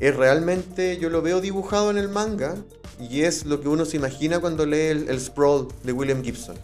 Es 0.00 0.16
realmente, 0.16 0.96
yo 0.96 1.10
lo 1.10 1.20
veo 1.20 1.42
dibujado 1.42 1.90
en 1.90 1.98
el 1.98 2.08
manga 2.08 2.54
y 2.98 3.22
es 3.22 3.44
lo 3.44 3.60
que 3.60 3.68
uno 3.68 3.84
se 3.84 3.98
imagina 3.98 4.40
cuando 4.40 4.64
lee 4.64 5.04
el 5.06 5.20
Sprawl 5.20 5.68
de 5.84 5.92
William 5.92 6.22
Gibson. 6.22 6.56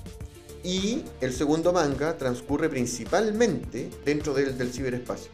Y 0.66 1.04
el 1.20 1.32
segundo 1.32 1.72
manga 1.72 2.18
transcurre 2.18 2.68
principalmente 2.68 3.88
dentro 4.04 4.34
del, 4.34 4.58
del, 4.58 4.72
ciberespacio. 4.72 5.30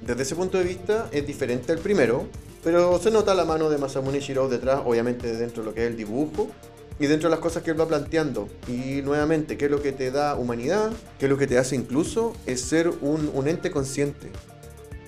Desde 0.00 0.22
ese 0.22 0.34
punto 0.34 0.56
de 0.56 0.64
vista 0.64 1.10
es 1.12 1.26
diferente 1.26 1.70
al 1.72 1.80
primero, 1.80 2.26
pero 2.64 2.98
se 2.98 3.10
nota 3.10 3.34
la 3.34 3.44
mano 3.44 3.68
de 3.68 3.76
Masamune 3.76 4.20
Shirou 4.20 4.48
detrás, 4.48 4.80
obviamente 4.86 5.36
dentro 5.36 5.62
de 5.62 5.68
lo 5.68 5.74
que 5.74 5.84
es 5.84 5.90
el 5.90 5.98
dibujo 5.98 6.48
y 6.98 7.08
dentro 7.08 7.28
de 7.28 7.34
las 7.34 7.40
cosas 7.40 7.62
que 7.62 7.72
él 7.72 7.78
va 7.78 7.86
planteando. 7.86 8.48
Y 8.68 9.02
nuevamente, 9.02 9.58
¿qué 9.58 9.66
es 9.66 9.70
lo 9.70 9.82
que 9.82 9.92
te 9.92 10.10
da 10.10 10.34
humanidad? 10.34 10.90
¿Qué 11.18 11.26
es 11.26 11.30
lo 11.30 11.36
que 11.36 11.46
te 11.46 11.58
hace 11.58 11.76
incluso? 11.76 12.32
Es 12.46 12.62
ser 12.62 12.88
un, 12.88 13.30
un 13.34 13.48
ente 13.48 13.70
consciente. 13.70 14.28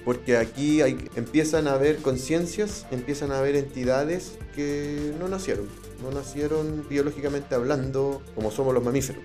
Porque 0.05 0.37
aquí 0.37 0.83
hay, 0.83 0.99
empiezan 1.17 1.67
a 1.67 1.73
haber 1.73 1.97
conciencias, 1.97 2.85
empiezan 2.91 3.33
a 3.33 3.39
haber 3.39 3.57
entidades 3.57 4.33
que 4.55 5.15
no 5.19 5.29
nacieron, 5.29 5.67
no 6.03 6.11
nacieron 6.11 6.87
biológicamente 6.91 7.55
hablando 7.55 8.21
como 8.35 8.51
somos 8.51 8.75
los 8.75 8.85
mamíferos 8.85 9.23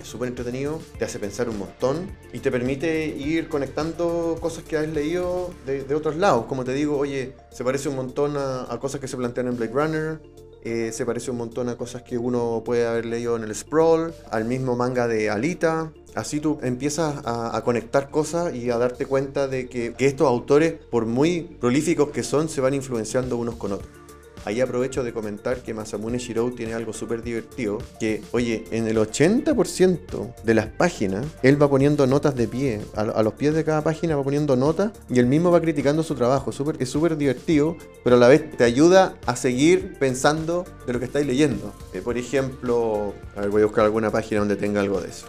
es 0.00 0.08
súper 0.08 0.28
entretenido, 0.28 0.80
te 0.98 1.04
hace 1.04 1.18
pensar 1.18 1.48
un 1.48 1.58
montón 1.58 2.10
y 2.32 2.38
te 2.40 2.50
permite 2.50 3.06
ir 3.06 3.48
conectando 3.48 4.36
cosas 4.40 4.64
que 4.64 4.76
has 4.76 4.88
leído 4.88 5.50
de, 5.66 5.84
de 5.84 5.94
otros 5.94 6.16
lados. 6.16 6.46
Como 6.46 6.64
te 6.64 6.72
digo, 6.72 6.96
oye, 6.96 7.34
se 7.50 7.64
parece 7.64 7.88
un 7.88 7.96
montón 7.96 8.36
a, 8.36 8.78
cosas 8.80 9.00
que 9.00 9.08
se 9.08 9.16
plantean 9.16 9.48
en 9.48 9.56
Blade 9.56 9.72
Runner, 9.72 10.20
eh, 10.62 10.90
se 10.92 11.06
parece 11.06 11.30
un 11.30 11.38
montón 11.38 11.68
a 11.68 11.76
cosas 11.76 12.02
que 12.02 12.18
uno 12.18 12.62
puede 12.64 12.86
haber 12.86 13.06
leído 13.06 13.36
en 13.36 13.44
el 13.44 13.54
Sprawl, 13.54 14.12
al 14.30 14.44
mismo 14.44 14.76
manga 14.76 15.08
de 15.08 15.30
Alita. 15.30 15.92
Así 16.14 16.40
tú 16.40 16.58
empiezas 16.62 17.22
a, 17.24 17.60
conectar 17.64 18.10
cosas 18.10 18.54
y 18.54 18.70
a 18.70 18.78
darte 18.78 19.06
cuenta 19.06 19.46
de 19.46 19.68
que 19.68 19.94
estos 19.98 20.26
autores, 20.26 20.74
por 20.90 21.06
muy 21.06 21.42
prolíficos 21.60 22.10
que 22.10 22.22
son, 22.22 22.48
se 22.48 22.60
van 22.60 22.74
influenciando 22.74 23.36
unos 23.36 23.54
con 23.56 23.72
otros. 23.72 23.99
Ahí 24.44 24.60
aprovecho 24.60 25.04
de 25.04 25.12
comentar 25.12 25.62
que 25.62 25.74
Masamune 25.74 26.18
Shirou 26.18 26.50
tiene 26.52 26.74
algo 26.74 26.92
súper 26.92 27.22
divertido, 27.22 27.78
que, 27.98 28.22
oye, 28.32 28.64
en 28.70 28.86
el 28.86 28.96
80% 28.96 30.34
de 30.42 30.54
las 30.54 30.66
páginas, 30.66 31.26
él 31.42 31.60
va 31.60 31.68
poniendo 31.68 32.06
notas 32.06 32.34
de 32.34 32.48
pie, 32.48 32.80
a, 32.94 33.22
los 33.22 33.34
pies 33.34 33.54
de 33.54 33.64
cada 33.64 33.82
página 33.82 34.16
va 34.16 34.24
poniendo 34.24 34.56
notas, 34.56 34.92
y 35.08 35.18
él 35.18 35.26
mismo 35.26 35.50
va 35.50 35.60
criticando 35.60 36.02
su 36.02 36.14
trabajo, 36.14 36.52
super, 36.52 36.76
es 36.78 36.88
súper 36.88 37.16
divertido, 37.16 37.76
pero 38.02 38.16
a 38.16 38.18
la 38.18 38.28
vez 38.28 38.50
te 38.56 38.64
ayuda 38.64 39.16
a 39.26 39.36
seguir 39.36 39.98
pensando 39.98 40.64
de 40.86 40.92
lo 40.92 40.98
que 40.98 41.04
estáis 41.04 41.26
leyendo. 41.26 41.72
Eh, 41.92 42.00
por 42.00 42.16
ejemplo, 42.16 43.14
a 43.36 43.40
ver, 43.40 43.50
voy 43.50 43.62
a 43.62 43.66
buscar 43.66 43.84
alguna 43.84 44.10
página 44.10 44.40
donde 44.40 44.56
tenga 44.56 44.80
algo 44.80 45.00
de 45.00 45.08
eso. 45.08 45.26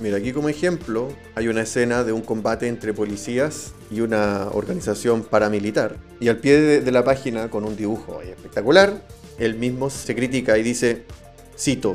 Mira, 0.00 0.18
aquí 0.18 0.32
como 0.32 0.48
ejemplo 0.48 1.08
hay 1.34 1.48
una 1.48 1.62
escena 1.62 2.04
de 2.04 2.12
un 2.12 2.20
combate 2.20 2.68
entre 2.68 2.94
policías 2.94 3.72
y 3.90 4.00
una 4.00 4.48
organización 4.52 5.24
paramilitar. 5.24 5.96
Y 6.20 6.28
al 6.28 6.38
pie 6.38 6.60
de, 6.60 6.80
de 6.80 6.92
la 6.92 7.02
página, 7.02 7.50
con 7.50 7.64
un 7.64 7.76
dibujo 7.76 8.22
espectacular, 8.22 9.02
él 9.38 9.56
mismo 9.56 9.90
se 9.90 10.14
critica 10.14 10.56
y 10.56 10.62
dice, 10.62 11.04
cito, 11.58 11.94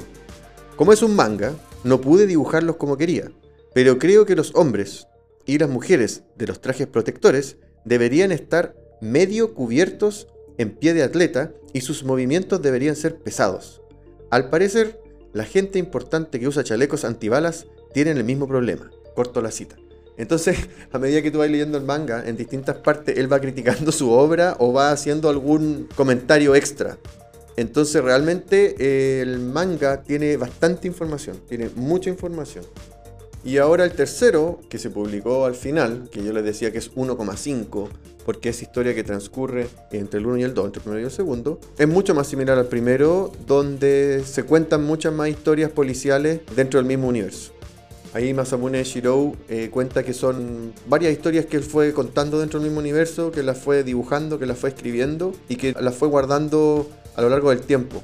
como 0.75 0.91
es 0.91 1.01
un 1.01 1.15
manga, 1.15 1.53
no 1.83 2.01
pude 2.01 2.27
dibujarlos 2.27 2.75
como 2.75 2.97
quería, 2.97 3.31
pero 3.73 3.99
creo 3.99 4.25
que 4.25 4.35
los 4.35 4.53
hombres 4.55 5.07
y 5.45 5.57
las 5.57 5.69
mujeres 5.69 6.23
de 6.35 6.47
los 6.47 6.61
trajes 6.61 6.87
protectores 6.87 7.57
deberían 7.85 8.31
estar 8.31 8.75
medio 9.01 9.53
cubiertos 9.53 10.27
en 10.57 10.71
pie 10.71 10.93
de 10.93 11.03
atleta 11.03 11.53
y 11.73 11.81
sus 11.81 12.03
movimientos 12.03 12.61
deberían 12.61 12.95
ser 12.95 13.17
pesados. 13.17 13.81
Al 14.29 14.49
parecer, 14.49 15.01
la 15.33 15.45
gente 15.45 15.79
importante 15.79 16.39
que 16.39 16.47
usa 16.47 16.63
chalecos 16.63 17.03
antibalas 17.03 17.65
tienen 17.93 18.17
el 18.17 18.23
mismo 18.23 18.47
problema. 18.47 18.89
Corto 19.15 19.41
la 19.41 19.51
cita. 19.51 19.75
Entonces, 20.17 20.57
a 20.91 20.99
medida 20.99 21.21
que 21.21 21.31
tú 21.31 21.39
vas 21.39 21.49
leyendo 21.49 21.77
el 21.77 21.85
manga, 21.85 22.23
en 22.27 22.37
distintas 22.37 22.77
partes 22.77 23.17
él 23.17 23.31
va 23.31 23.39
criticando 23.39 23.91
su 23.91 24.11
obra 24.11 24.55
o 24.59 24.73
va 24.73 24.91
haciendo 24.91 25.29
algún 25.29 25.87
comentario 25.95 26.55
extra. 26.55 26.97
Entonces, 27.55 28.03
realmente 28.03 28.75
eh, 28.79 29.21
el 29.21 29.39
manga 29.39 30.01
tiene 30.01 30.37
bastante 30.37 30.87
información, 30.87 31.39
tiene 31.47 31.69
mucha 31.75 32.09
información. 32.09 32.65
Y 33.45 33.57
ahora 33.57 33.83
el 33.83 33.91
tercero, 33.91 34.61
que 34.69 34.79
se 34.79 34.89
publicó 34.89 35.45
al 35.45 35.55
final, 35.55 36.09
que 36.11 36.23
yo 36.23 36.31
les 36.31 36.45
decía 36.45 36.71
que 36.71 36.77
es 36.77 36.95
1,5, 36.95 37.89
porque 38.25 38.49
es 38.49 38.61
historia 38.61 38.95
que 38.95 39.03
transcurre 39.03 39.67
entre 39.91 40.19
el 40.19 40.25
1 40.25 40.37
y 40.37 40.43
el 40.43 40.53
2, 40.53 40.65
entre 40.65 40.79
el 40.79 40.83
primero 40.83 41.01
y 41.01 41.05
el 41.05 41.11
segundo, 41.11 41.59
es 41.77 41.87
mucho 41.87 42.15
más 42.15 42.27
similar 42.27 42.57
al 42.57 42.67
primero, 42.67 43.33
donde 43.45 44.23
se 44.25 44.43
cuentan 44.43 44.83
muchas 44.85 45.13
más 45.13 45.27
historias 45.27 45.71
policiales 45.71 46.39
dentro 46.55 46.79
del 46.79 46.87
mismo 46.87 47.09
universo. 47.09 47.52
Ahí 48.13 48.31
Masamune 48.31 48.83
Shirou 48.83 49.35
eh, 49.49 49.69
cuenta 49.71 50.03
que 50.03 50.13
son 50.13 50.71
varias 50.87 51.11
historias 51.13 51.47
que 51.47 51.57
él 51.57 51.63
fue 51.63 51.93
contando 51.93 52.39
dentro 52.39 52.59
del 52.59 52.69
mismo 52.69 52.79
universo, 52.79 53.31
que 53.31 53.41
las 53.41 53.57
fue 53.57 53.83
dibujando, 53.83 54.37
que 54.37 54.45
las 54.45 54.59
fue 54.59 54.69
escribiendo 54.69 55.33
y 55.49 55.55
que 55.55 55.73
las 55.79 55.95
fue 55.95 56.07
guardando 56.07 56.87
a 57.15 57.23
lo 57.23 57.29
largo 57.29 57.49
del 57.49 57.61
tiempo. 57.61 58.03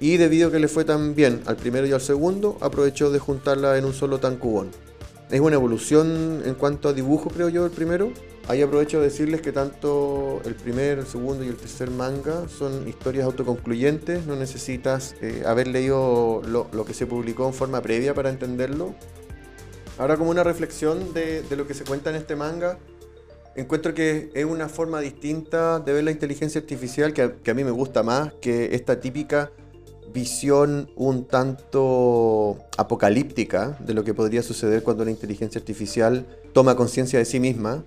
Y 0.00 0.16
debido 0.16 0.48
a 0.48 0.52
que 0.52 0.58
le 0.58 0.68
fue 0.68 0.84
tan 0.84 1.14
bien 1.14 1.42
al 1.44 1.56
primero 1.56 1.86
y 1.86 1.92
al 1.92 2.00
segundo, 2.00 2.56
aprovechó 2.62 3.10
de 3.10 3.18
juntarla 3.18 3.76
en 3.76 3.84
un 3.84 3.92
solo 3.92 4.18
tancubón. 4.18 4.70
Es 5.30 5.40
una 5.40 5.56
evolución 5.56 6.42
en 6.44 6.54
cuanto 6.54 6.88
a 6.88 6.94
dibujo, 6.94 7.28
creo 7.28 7.50
yo, 7.50 7.66
el 7.66 7.72
primero. 7.72 8.10
Ahí 8.48 8.62
aprovecho 8.62 8.98
de 8.98 9.04
decirles 9.04 9.42
que 9.42 9.52
tanto 9.52 10.40
el 10.44 10.54
primer, 10.54 10.98
el 10.98 11.06
segundo 11.06 11.44
y 11.44 11.48
el 11.48 11.56
tercer 11.56 11.90
manga 11.90 12.48
son 12.48 12.88
historias 12.88 13.26
autoconcluyentes. 13.26 14.26
No 14.26 14.34
necesitas 14.34 15.14
eh, 15.20 15.42
haber 15.46 15.68
leído 15.68 16.42
lo 16.44 16.84
que 16.84 16.94
se 16.94 17.06
publicó 17.06 17.46
en 17.46 17.54
forma 17.54 17.82
previa 17.82 18.14
para 18.14 18.30
entenderlo. 18.30 18.94
Ahora 20.02 20.16
como 20.16 20.32
una 20.32 20.42
reflexión 20.42 21.14
de, 21.14 21.44
lo 21.56 21.64
que 21.64 21.74
se 21.74 21.84
cuenta 21.84 22.10
en 22.10 22.16
este 22.16 22.34
manga, 22.34 22.76
encuentro 23.54 23.94
que 23.94 24.32
es 24.34 24.44
una 24.44 24.68
forma 24.68 25.00
distinta 25.00 25.78
de 25.78 25.92
ver 25.92 26.02
la 26.02 26.10
inteligencia 26.10 26.60
artificial 26.60 27.12
que 27.12 27.34
que 27.40 27.52
a, 27.52 27.54
mí 27.54 27.62
me 27.62 27.70
gusta 27.70 28.02
más 28.02 28.32
que 28.40 28.74
esta 28.74 28.98
típica 28.98 29.52
visión 30.12 30.90
un 30.96 31.24
tanto 31.24 32.58
apocalíptica 32.76 33.76
de 33.78 33.94
lo 33.94 34.02
que 34.02 34.12
podría 34.12 34.42
suceder 34.42 34.82
cuando 34.82 35.04
la 35.04 35.12
inteligencia 35.12 35.60
artificial 35.60 36.26
toma 36.52 36.74
conciencia 36.74 37.20
de 37.20 37.24
sí 37.24 37.38
misma 37.38 37.84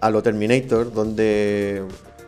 a 0.00 0.10
lo 0.10 0.22
Terminator, 0.22 0.92
donde, 0.92 1.82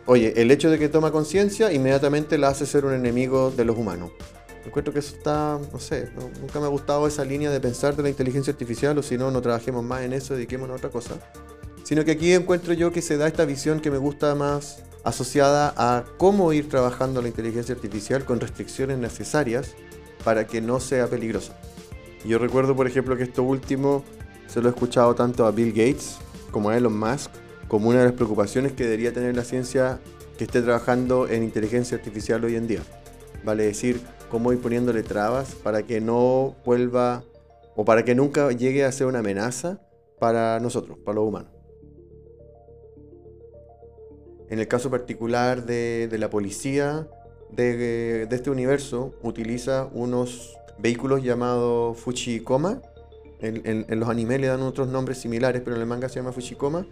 oye, 0.07 0.33
el 0.41 0.49
hecho 0.49 0.71
de 0.71 0.79
que 0.79 0.89
toma 0.89 1.11
conciencia 1.11 1.71
inmediatamente 1.71 2.39
la 2.39 2.47
hace 2.47 2.65
ser 2.65 2.85
un 2.85 2.93
enemigo 2.93 3.51
de 3.51 3.65
los 3.65 3.77
humanos. 3.77 4.09
Encuentro 4.65 4.93
que 4.93 4.99
eso 4.99 5.15
está, 5.15 5.59
no 5.71 5.79
sé, 5.79 6.09
no, 6.15 6.29
nunca 6.39 6.59
me 6.59 6.65
ha 6.65 6.69
gustado 6.69 7.07
esa 7.07 7.25
línea 7.25 7.49
de 7.49 7.59
pensar 7.59 7.95
de 7.95 8.03
la 8.03 8.09
inteligencia 8.09 8.51
artificial 8.51 8.97
o 8.97 9.03
si 9.03 9.17
no, 9.17 9.31
no 9.31 9.41
trabajemos 9.41 9.83
más 9.83 10.03
en 10.03 10.13
eso, 10.13 10.35
dediquémonos 10.35 10.75
a 10.75 10.77
otra 10.77 10.89
cosa. 10.89 11.15
Sino 11.83 12.05
que 12.05 12.11
aquí 12.11 12.31
encuentro 12.33 12.73
yo 12.73 12.91
que 12.91 13.01
se 13.01 13.17
da 13.17 13.27
esta 13.27 13.45
visión 13.45 13.79
que 13.79 13.89
me 13.89 13.97
gusta 13.97 14.35
más 14.35 14.83
asociada 15.03 15.73
a 15.77 16.05
cómo 16.17 16.53
ir 16.53 16.69
trabajando 16.69 17.21
la 17.21 17.27
inteligencia 17.27 17.73
artificial 17.73 18.23
con 18.23 18.39
restricciones 18.39 18.99
necesarias 18.99 19.73
para 20.23 20.45
que 20.45 20.61
no 20.61 20.79
sea 20.79 21.07
peligrosa. 21.07 21.59
Yo 22.23 22.37
recuerdo, 22.37 22.75
por 22.75 22.85
ejemplo, 22.85 23.17
que 23.17 23.23
esto 23.23 23.41
último 23.41 24.03
se 24.47 24.61
lo 24.61 24.69
he 24.69 24.71
escuchado 24.71 25.15
tanto 25.15 25.47
a 25.47 25.51
Bill 25.51 25.71
Gates 25.71 26.17
como 26.51 26.69
a 26.69 26.77
Elon 26.77 26.97
Musk 26.97 27.31
como 27.67 27.89
una 27.89 27.99
de 27.99 28.05
las 28.05 28.13
preocupaciones 28.13 28.73
que 28.73 28.83
debería 28.83 29.11
tener 29.11 29.35
la 29.35 29.43
ciencia 29.43 29.99
que 30.37 30.43
esté 30.43 30.61
trabajando 30.61 31.27
en 31.27 31.43
inteligencia 31.43 31.97
artificial 31.97 32.43
hoy 32.43 32.57
en 32.57 32.67
día 32.67 32.81
vale 33.43 33.63
decir, 33.63 34.01
cómo 34.31 34.53
ir 34.53 34.61
poniéndole 34.61 35.03
trabas 35.03 35.55
para 35.55 35.83
que 35.83 35.99
no 35.99 36.55
vuelva 36.65 37.23
o 37.75 37.83
para 37.83 38.05
que 38.05 38.15
nunca 38.15 38.49
llegue 38.51 38.85
a 38.85 38.91
ser 38.91 39.07
una 39.07 39.19
amenaza 39.19 39.81
para 40.19 40.59
nosotros, 40.59 40.97
para 41.03 41.15
los 41.15 41.27
humanos. 41.27 41.51
En 44.49 44.59
el 44.59 44.67
caso 44.67 44.89
particular 44.89 45.65
de, 45.65 46.09
la 46.17 46.29
policía 46.29 47.07
de, 47.51 48.27
este 48.31 48.49
universo, 48.49 49.13
utiliza 49.21 49.89
unos 49.93 50.57
vehículos 50.77 51.23
llamados 51.23 51.97
Fuchikoma. 51.99 52.81
En, 53.39 53.85
en, 53.87 53.99
los 53.99 54.09
animes 54.09 54.39
le 54.39 54.47
dan 54.47 54.61
otros 54.61 54.87
nombres 54.87 55.17
similares, 55.17 55.61
pero 55.63 55.75
en 55.75 55.81
el 55.81 55.87
manga 55.87 56.09
se 56.09 56.15
llama 56.15 56.31
Fuchikoma. 56.31 56.85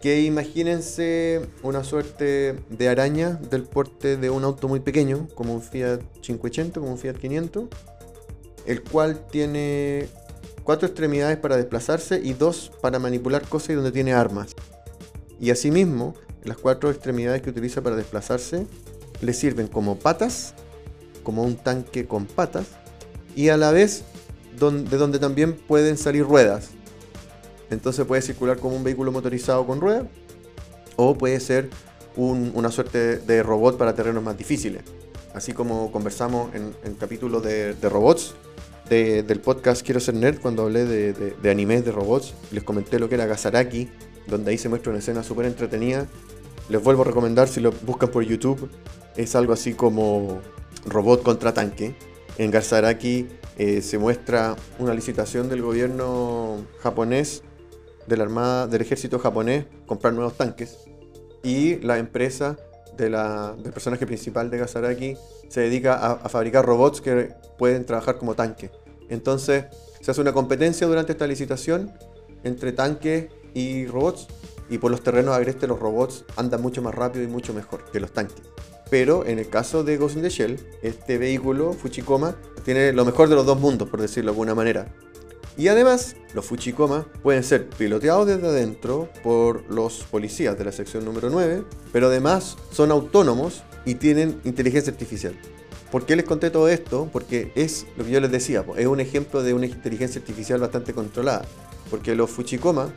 Que 0.00 0.22
imagínense 0.22 1.42
una 1.62 1.82
suerte 1.82 2.56
de 2.70 2.88
araña 2.88 3.30
del 3.50 3.64
porte 3.64 4.16
de 4.16 4.30
un 4.30 4.44
auto 4.44 4.68
muy 4.68 4.80
pequeño, 4.80 5.28
como 5.34 5.54
un 5.54 5.62
Fiat 5.62 6.00
580, 6.20 6.78
como 6.80 6.92
un 6.92 6.98
Fiat 6.98 7.16
500, 7.16 7.64
el 8.66 8.82
cual 8.82 9.26
tiene 9.30 10.08
cuatro 10.62 10.86
extremidades 10.86 11.38
para 11.38 11.56
desplazarse 11.56 12.20
y 12.22 12.34
dos 12.34 12.70
para 12.80 12.98
manipular 12.98 13.42
cosas 13.48 13.70
y 13.70 13.74
donde 13.74 13.90
tiene 13.90 14.12
armas. 14.12 14.54
Y 15.40 15.50
asimismo, 15.50 16.14
las 16.44 16.58
cuatro 16.58 16.90
extremidades 16.90 17.42
que 17.42 17.50
utiliza 17.50 17.82
para 17.82 17.96
desplazarse 17.96 18.66
le 19.20 19.32
sirven 19.32 19.66
como 19.66 19.98
patas, 19.98 20.54
como 21.22 21.42
un 21.42 21.56
tanque 21.56 22.06
con 22.06 22.26
patas, 22.26 22.66
y 23.34 23.48
a 23.48 23.56
la 23.56 23.72
vez 23.72 24.04
de 24.58 24.96
donde 24.96 25.18
también 25.18 25.54
pueden 25.54 25.96
salir 25.96 26.24
ruedas. 26.24 26.70
Entonces 27.70 28.06
puede 28.06 28.22
circular 28.22 28.58
como 28.58 28.76
un 28.76 28.84
vehículo 28.84 29.12
motorizado 29.12 29.66
con 29.66 29.80
ruedas, 29.80 30.06
o 30.96 31.16
puede 31.16 31.40
ser 31.40 31.70
una 32.16 32.70
suerte 32.70 33.18
de 33.18 33.42
robot 33.42 33.78
para 33.78 33.94
terrenos 33.94 34.22
más 34.22 34.36
difíciles. 34.36 34.82
Así 35.34 35.52
como 35.52 35.92
conversamos 35.92 36.52
en 36.54 36.74
el 36.82 36.96
capítulo 36.96 37.40
de, 37.40 37.74
robots 37.82 38.34
del 38.88 39.40
podcast 39.40 39.84
Quiero 39.84 40.00
ser 40.00 40.14
nerd, 40.14 40.40
cuando 40.40 40.62
hablé 40.62 40.84
de, 40.84 41.12
de, 41.12 41.50
animes 41.50 41.84
de 41.84 41.92
robots, 41.92 42.34
les 42.50 42.64
comenté 42.64 42.98
lo 42.98 43.08
que 43.08 43.14
era 43.14 43.26
Gazaraki, 43.26 43.88
donde 44.26 44.50
ahí 44.50 44.58
se 44.58 44.68
muestra 44.68 44.90
una 44.90 44.98
escena 44.98 45.22
súper 45.22 45.46
entretenida. 45.46 46.06
Les 46.68 46.82
vuelvo 46.82 47.02
a 47.02 47.04
recomendar 47.04 47.48
si 47.48 47.60
lo 47.60 47.70
buscan 47.70 48.10
por 48.10 48.24
YouTube. 48.24 48.68
Es 49.16 49.36
algo 49.36 49.52
así 49.52 49.74
como 49.74 50.40
robot 50.86 51.22
contra 51.22 51.54
tanque. 51.54 51.94
En 52.38 52.50
Gazaraki 52.50 53.28
eh, 53.58 53.82
se 53.82 53.98
muestra 53.98 54.56
una 54.78 54.94
licitación 54.94 55.48
del 55.48 55.62
gobierno 55.62 56.64
japonés, 56.80 57.42
de 58.08 58.16
la 58.16 58.24
armada, 58.24 58.66
del 58.66 58.80
ejército 58.80 59.18
japonés, 59.18 59.66
comprar 59.86 60.14
nuevos 60.14 60.36
tanques. 60.36 60.78
Y 61.42 61.76
la 61.76 61.98
empresa 61.98 62.56
de 62.96 63.10
la, 63.10 63.54
del 63.62 63.72
personaje 63.72 64.06
principal 64.06 64.50
de 64.50 64.58
Gazaraki 64.58 65.16
se 65.48 65.60
dedica 65.60 65.94
a, 65.94 66.12
a 66.12 66.28
fabricar 66.28 66.64
robots 66.64 67.00
que 67.00 67.34
pueden 67.58 67.84
trabajar 67.84 68.18
como 68.18 68.34
tanques. 68.34 68.70
Entonces 69.08 69.66
se 70.00 70.10
hace 70.10 70.20
una 70.20 70.32
competencia 70.32 70.86
durante 70.86 71.12
esta 71.12 71.26
licitación 71.26 71.92
entre 72.44 72.72
tanques 72.72 73.28
y 73.54 73.86
robots. 73.86 74.26
Y 74.70 74.78
por 74.78 74.90
los 74.90 75.02
terrenos 75.02 75.34
agrestes 75.34 75.68
los 75.68 75.78
robots 75.78 76.24
andan 76.36 76.60
mucho 76.60 76.82
más 76.82 76.94
rápido 76.94 77.24
y 77.24 77.28
mucho 77.28 77.54
mejor 77.54 77.84
que 77.90 78.00
los 78.00 78.12
tanques. 78.12 78.42
Pero 78.90 79.26
en 79.26 79.38
el 79.38 79.48
caso 79.48 79.84
de 79.84 79.96
Ghost 79.96 80.16
in 80.16 80.22
the 80.22 80.30
Shell, 80.30 80.60
este 80.82 81.18
vehículo, 81.18 81.72
Fuchikoma, 81.72 82.36
tiene 82.64 82.92
lo 82.92 83.04
mejor 83.04 83.28
de 83.28 83.34
los 83.34 83.46
dos 83.46 83.58
mundos, 83.58 83.88
por 83.88 84.00
decirlo 84.00 84.30
de 84.30 84.34
alguna 84.34 84.54
manera. 84.54 84.94
Y 85.58 85.66
además, 85.66 86.14
los 86.34 86.46
Fuchikoma 86.46 87.08
pueden 87.20 87.42
ser 87.42 87.68
piloteados 87.68 88.28
desde 88.28 88.46
adentro 88.46 89.08
por 89.24 89.68
los 89.68 90.04
policías 90.04 90.56
de 90.56 90.64
la 90.64 90.70
sección 90.70 91.04
número 91.04 91.30
9, 91.30 91.64
pero 91.92 92.06
además 92.06 92.56
son 92.70 92.92
autónomos 92.92 93.64
y 93.84 93.96
tienen 93.96 94.40
inteligencia 94.44 94.92
artificial. 94.92 95.34
¿Por 95.90 96.06
qué 96.06 96.14
les 96.14 96.26
conté 96.26 96.50
todo 96.50 96.68
esto? 96.68 97.08
Porque 97.12 97.50
es 97.56 97.86
lo 97.96 98.04
que 98.04 98.12
yo 98.12 98.20
les 98.20 98.30
decía, 98.30 98.64
es 98.76 98.86
un 98.86 99.00
ejemplo 99.00 99.42
de 99.42 99.52
una 99.52 99.66
inteligencia 99.66 100.20
artificial 100.20 100.60
bastante 100.60 100.94
controlada. 100.94 101.44
Porque 101.90 102.14
los 102.14 102.30
Fuchikoma 102.30 102.92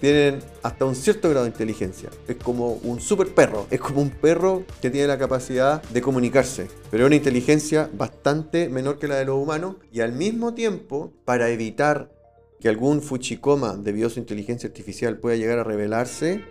tienen 0.00 0.40
hasta 0.62 0.84
un 0.84 0.94
cierto 0.94 1.28
grado 1.28 1.44
de 1.44 1.50
inteligencia. 1.50 2.10
Es 2.26 2.36
como 2.36 2.74
un 2.74 3.00
super 3.00 3.34
perro, 3.34 3.66
es 3.70 3.80
como 3.80 4.00
un 4.00 4.10
perro 4.10 4.64
que 4.80 4.90
tiene 4.90 5.06
la 5.06 5.18
capacidad 5.18 5.82
de 5.82 6.00
comunicarse, 6.00 6.68
pero 6.90 7.04
es 7.04 7.06
una 7.08 7.16
inteligencia 7.16 7.90
bastante 7.92 8.68
menor 8.68 8.98
que 8.98 9.08
la 9.08 9.16
de 9.16 9.24
los 9.24 9.36
humanos 9.36 9.76
y 9.92 10.00
al 10.00 10.12
mismo 10.12 10.54
tiempo, 10.54 11.12
para 11.24 11.50
evitar 11.50 12.12
que 12.60 12.68
algún 12.68 13.02
Fuchikoma, 13.02 13.76
debido 13.76 14.08
a 14.08 14.10
su 14.10 14.18
inteligencia 14.18 14.68
artificial, 14.68 15.18
pueda 15.18 15.36
llegar 15.36 15.58
a 15.58 15.64
revelarse, 15.64 16.42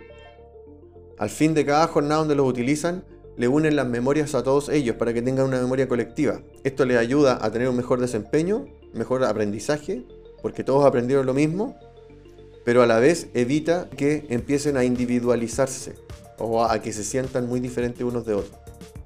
al 1.18 1.30
fin 1.30 1.54
de 1.54 1.66
cada 1.66 1.86
jornada 1.88 2.20
donde 2.20 2.34
los 2.34 2.48
utilizan, 2.48 3.04
le 3.36 3.48
unen 3.48 3.76
las 3.76 3.86
memorias 3.86 4.34
a 4.34 4.42
todos 4.42 4.68
ellos 4.68 4.96
para 4.96 5.12
que 5.12 5.22
tengan 5.22 5.46
una 5.46 5.60
memoria 5.60 5.88
colectiva. 5.88 6.40
Esto 6.64 6.84
les 6.84 6.98
ayuda 6.98 7.38
a 7.40 7.50
tener 7.52 7.68
un 7.68 7.76
mejor 7.76 8.00
desempeño, 8.00 8.66
mejor 8.92 9.22
aprendizaje, 9.24 10.04
porque 10.42 10.64
todos 10.64 10.84
aprendieron 10.84 11.26
lo 11.26 11.34
mismo 11.34 11.76
pero 12.68 12.82
a 12.82 12.86
la 12.86 12.98
vez 12.98 13.28
evita 13.32 13.88
que 13.88 14.26
empiecen 14.28 14.76
a 14.76 14.84
individualizarse 14.84 15.94
o 16.36 16.62
a 16.62 16.82
que 16.82 16.92
se 16.92 17.02
sientan 17.02 17.48
muy 17.48 17.60
diferentes 17.60 18.02
unos 18.02 18.26
de 18.26 18.34
otros. 18.34 18.60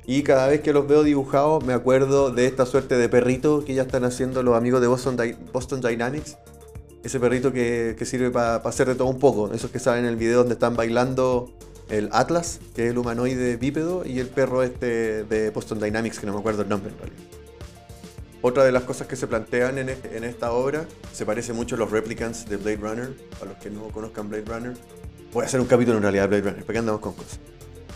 Y 0.05 0.25
cada 0.25 0.48
vez 0.48 0.62
que 0.62 0.72
los 0.72 0.88
veo 0.88 1.05
dibujados 1.05 1.64
me 1.64 1.72
acuerdo 1.72 2.33
de 2.33 2.46
esta 2.46 2.66
suerte 2.66 2.96
de 2.96 3.09
perrito 3.09 3.64
que 3.64 3.75
ya 3.75 3.83
están 3.83 4.03
haciendo 4.03 4.42
los 4.42 4.57
amigos 4.57 4.81
de 4.81 4.88
Boston, 4.88 5.81
Dynamics. 5.81 6.38
Ese 7.05 7.20
perrito 7.20 7.53
que, 7.53 7.96
sirve 8.05 8.33
para 8.33 8.57
hacer 8.57 8.88
de 8.88 8.96
todo 8.96 9.07
un 9.07 9.20
poco. 9.20 9.53
Esos 9.55 9.70
que 9.70 9.79
saben 9.79 10.07
en 10.07 10.11
el 10.11 10.16
video 10.16 10.38
donde 10.38 10.55
están 10.55 10.75
bailando 10.75 11.53
el 11.88 12.09
Atlas, 12.11 12.59
que 12.75 12.87
es 12.87 12.90
el 12.90 12.98
humanoide 12.98 13.59
bípedo, 13.59 14.05
y 14.05 14.18
el 14.18 14.27
perro 14.27 14.64
este 14.64 15.22
de 15.22 15.51
Boston 15.51 15.79
Dynamics, 15.79 16.18
que 16.18 16.27
no 16.27 16.33
me 16.33 16.40
acuerdo 16.40 16.62
el 16.62 16.68
nombre. 16.68 16.90
Otra 18.44 18.64
de 18.64 18.72
las 18.72 18.83
cosas 18.83 19.07
que 19.07 19.14
se 19.14 19.28
plantean 19.28 19.78
este, 19.78 20.16
en, 20.16 20.24
esta 20.24 20.50
obra 20.50 20.85
se 21.12 21.24
parece 21.24 21.52
mucho 21.52 21.76
a 21.76 21.78
los 21.78 21.92
replicants 21.92 22.48
de 22.48 22.57
Blade 22.57 22.76
Runner. 22.76 23.14
A 23.40 23.44
los 23.44 23.57
que 23.59 23.70
no 23.70 23.88
conozcan 23.88 24.28
Blade 24.28 24.44
Runner, 24.44 24.74
voy 25.33 25.44
a 25.44 25.46
hacer 25.46 25.61
un 25.61 25.68
capítulo 25.68 25.98
en 25.98 26.02
realidad 26.02 26.24
de 26.24 26.40
Blade 26.40 26.50
Runner, 26.50 26.64
porque 26.64 26.78
andamos 26.78 27.00
con 27.00 27.14
cosas. 27.14 27.38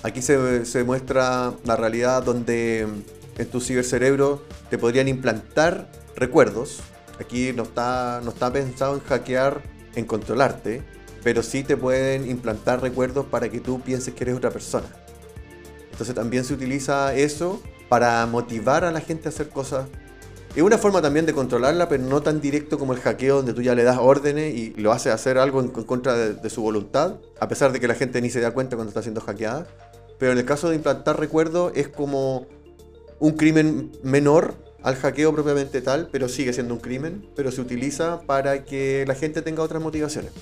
Aquí 0.04 0.22
se, 0.22 0.85
muestra 0.85 1.52
la 1.64 1.74
realidad 1.74 2.22
donde 2.22 2.87
mm, 2.87 3.40
en 3.40 3.48
tu 3.48 3.61
cibercerebro 3.61 4.44
te 4.70 4.78
podrían 4.78 5.09
implantar 5.09 5.90
recuerdos. 6.14 6.78
Aquí 7.18 7.48
está, 7.48 8.20
no 8.22 8.30
está 8.30 8.52
pensado 8.52 8.94
en 8.94 9.00
hackear, 9.00 9.62
en 9.96 10.04
controlarte, 10.04 10.85
pero 11.24 11.42
sí 11.42 11.64
te 11.64 11.76
pueden 11.76 12.30
implantar 12.30 12.80
recuerdos 12.82 13.26
para 13.26 13.48
que 13.48 13.59
tú 13.59 13.80
pienses 13.80 14.14
que 14.14 14.22
eres 14.22 14.37
otra 14.37 14.50
persona. 14.50 14.87
Entonces 15.90 16.14
también 16.14 16.44
se 16.44 16.54
utiliza 16.54 17.14
eso 17.16 17.61
para 17.88 18.24
motivar 18.26 18.85
a 18.85 18.92
la 18.92 19.00
gente 19.00 19.26
a 19.26 19.30
hacer 19.30 19.48
cosas 19.48 19.87
es 20.57 20.62
una 20.62 20.79
forma 20.79 21.03
también 21.03 21.27
de 21.27 21.35
controlarla, 21.35 21.87
pero 21.88 22.03
no 22.03 22.23
tan 22.23 22.40
directo 22.40 22.79
como 22.79 22.95
el 22.95 23.01
hackeo, 23.01 23.37
donde 23.37 23.53
tú 23.53 23.61
ya 23.61 23.75
le 23.75 23.85
das 23.85 23.99
órdenes 24.01 24.55
y 24.55 24.71
lo 24.77 24.90
haces 24.90 25.12
hacer 25.12 25.37
algo 25.37 25.61
en, 25.61 25.69
contra 25.69 26.16
de, 26.16 26.51
su 26.51 26.62
voluntad, 26.62 27.16
a 27.38 27.47
pesar 27.47 27.73
de 27.73 27.81
que 27.81 27.87
la 27.87 27.95
gente 27.95 28.23
ni 28.23 28.31
se 28.31 28.40
da 28.40 28.53
cuenta 28.53 28.75
cuando 28.75 28.88
está 28.88 29.03
siendo 29.03 29.21
hackeada. 29.21 29.66
Pero 30.19 30.33
en 30.33 30.38
el 30.38 30.47
caso 30.47 30.71
de 30.71 30.77
implantar 30.77 31.21
recuerdos, 31.21 31.73
es 31.75 31.88
como 31.88 32.47
un 33.19 33.33
crimen 33.33 33.92
menor 34.03 34.55
al 34.83 34.97
hackeo 34.97 35.35
propiamente 35.35 35.83
tal, 35.83 36.09
pero 36.11 36.27
sigue 36.27 36.55
siendo 36.55 36.73
un 36.73 36.81
crimen, 36.81 37.29
pero 37.37 37.53
se 37.53 37.61
utiliza 37.61 38.23
para 38.23 38.64
que 38.64 39.05
la 39.07 39.14
gente 39.14 39.42
tenga 39.42 39.62
otras 39.62 39.83
motivaciones. 39.83 40.33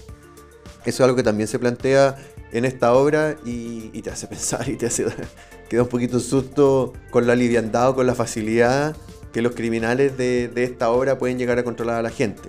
Eso 0.84 0.84
es 0.84 1.00
algo 1.00 1.16
que 1.16 1.24
también 1.24 1.48
se 1.48 1.58
plantea 1.58 2.16
en 2.52 2.64
esta 2.64 2.94
obra 2.94 3.36
y, 3.44 4.00
te 4.00 4.10
hace 4.10 4.26
pensar 4.28 4.68
y 4.68 4.76
te 4.76 4.86
hace 4.86 5.06
queda 5.68 5.82
un 5.82 5.88
poquito 5.88 6.20
susto 6.20 6.92
con 7.10 7.26
la 7.26 7.34
liviandad 7.34 7.94
con 7.94 8.06
la 8.06 8.14
facilidad 8.14 8.94
que 9.34 9.42
los 9.42 9.56
criminales 9.56 10.16
de, 10.16 10.52
esta 10.54 10.90
obra 10.90 11.18
pueden 11.18 11.38
llegar 11.38 11.58
a 11.58 11.64
controlar 11.64 11.96
a 11.96 12.02
la 12.02 12.10
gente. 12.10 12.48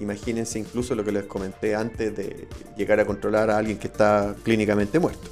Imagínense 0.00 0.58
incluso 0.58 0.96
lo 0.96 1.04
que 1.04 1.12
les 1.12 1.22
comenté 1.26 1.76
antes 1.76 2.14
de 2.16 2.48
llegar 2.76 2.98
a 2.98 3.06
controlar 3.06 3.50
a 3.50 3.56
alguien 3.56 3.78
que 3.78 3.86
está 3.86 4.34
clínicamente 4.42 4.98
muerto. 4.98 5.30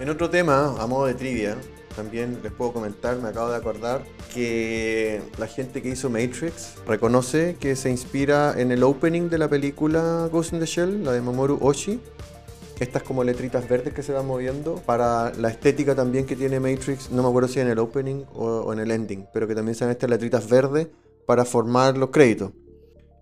En 0.00 0.10
otro 0.10 0.28
tema, 0.28 0.74
a 0.80 0.86
modo 0.88 1.06
de 1.06 1.14
trivia, 1.14 1.56
también 1.94 2.40
les 2.42 2.50
puedo 2.50 2.72
comentar, 2.72 3.16
me 3.18 3.28
acabo 3.28 3.50
de 3.50 3.56
acordar, 3.56 4.02
que 4.34 5.22
la 5.38 5.46
gente 5.46 5.82
que 5.82 5.90
hizo 5.90 6.10
Matrix 6.10 6.74
reconoce 6.84 7.56
que 7.60 7.76
se 7.76 7.88
inspira 7.88 8.54
en 8.56 8.72
el 8.72 8.82
opening 8.82 9.28
de 9.28 9.38
la 9.38 9.48
película 9.48 10.28
Ghost 10.32 10.52
in 10.52 10.58
the 10.58 10.66
Shell, 10.66 11.04
la 11.04 11.12
de 11.12 11.20
Mamoru 11.20 11.58
Oshii, 11.60 12.00
estas 12.82 13.02
como 13.02 13.24
letritas 13.24 13.68
verdes 13.68 13.94
que 13.94 14.02
se 14.02 14.12
van 14.12 14.26
moviendo 14.26 14.76
para 14.86 15.32
la 15.34 15.48
estética 15.48 15.94
también 15.94 16.26
que 16.26 16.36
tiene 16.36 16.60
Matrix, 16.60 17.10
no 17.10 17.22
me 17.22 17.28
acuerdo 17.28 17.48
si 17.48 17.60
en 17.60 17.68
el 17.68 17.78
opening 17.78 18.24
o, 18.34 18.72
en 18.72 18.80
el 18.80 18.90
ending, 18.90 19.26
pero 19.32 19.46
que 19.46 19.54
también 19.54 19.74
sean 19.74 19.90
estas 19.90 20.10
letritas 20.10 20.48
verdes 20.48 20.88
para 21.26 21.44
formar 21.44 21.96
los 21.96 22.10
créditos. 22.10 22.52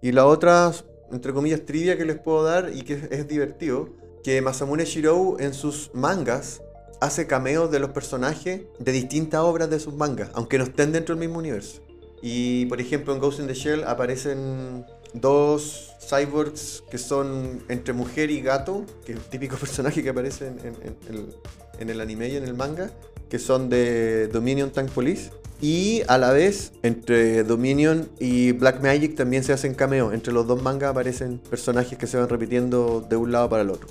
Y 0.03 0.13
la 0.13 0.27
otra, 0.27 0.73
entre 1.13 1.33
comillas, 1.33 1.65
trivia 1.67 1.97
que 1.99 2.05
les 2.05 2.19
puedo 2.19 2.43
dar 2.43 2.71
y 2.75 2.83
que 2.83 2.95
es 3.11 3.29
divertido, 3.29 3.91
que 4.25 4.41
Masamune 4.43 4.85
Shirou 4.85 5.37
en 5.39 5.55
sus 5.55 5.91
mangas 5.95 6.63
hace 7.01 7.27
cameos 7.27 7.71
de 7.71 7.81
los 7.81 7.91
personajes 7.91 8.63
de 8.79 8.93
distintas 8.93 9.41
obras 9.41 9.71
de 9.71 9.81
sus 9.81 9.95
mangas, 9.95 10.31
aunque 10.35 10.59
no 10.59 10.65
estén 10.65 10.93
dentro 10.93 11.15
del 11.15 11.21
mismo 11.21 11.39
universo. 11.39 11.83
Y 12.23 12.67
por 12.67 12.81
ejemplo 12.81 13.15
en 13.15 13.21
Ghost 13.21 13.41
in 13.41 13.47
the 13.47 13.55
Shell 13.55 13.85
aparecen 13.85 14.85
dos 15.15 15.91
cyborgs 16.01 16.83
que 16.91 16.99
son 16.99 17.63
entre 17.69 17.93
mujer 17.93 18.31
y 18.31 18.41
gato, 18.41 18.85
que 19.05 19.13
es 19.13 19.19
el 19.19 19.25
típico 19.25 19.57
personaje 19.61 20.03
que 20.03 20.11
aparece 20.11 20.49
en, 20.49 21.89
el 21.89 22.01
anime 22.01 22.29
y 22.29 22.37
en 22.37 22.45
el 22.45 22.55
manga, 22.55 22.91
que 23.29 23.39
son 23.39 23.71
de 23.71 24.29
Dominion 24.29 24.71
Tank 24.71 24.91
Police. 24.91 25.31
Y 25.63 26.03
a 26.09 26.17
la 26.17 26.33
vez, 26.33 26.73
entre 26.83 27.45
Dominion 27.45 28.09
y 28.19 28.53
Black 28.53 28.83
Magic 28.83 29.15
también 29.15 29.45
se 29.45 29.53
hacen 29.53 29.75
cameo. 29.75 30.13
Entre 30.13 30.33
los 30.33 30.47
dos 30.47 30.63
mangas 30.63 30.91
aparecen 30.91 31.39
personajes 31.39 31.99
que 31.99 32.07
se 32.07 32.17
van 32.17 32.31
repitiendo 32.31 33.03
de 33.07 33.17
un 33.17 33.31
lado 33.31 33.51
para 33.51 33.63
el 33.63 33.71
otro. 33.71 33.89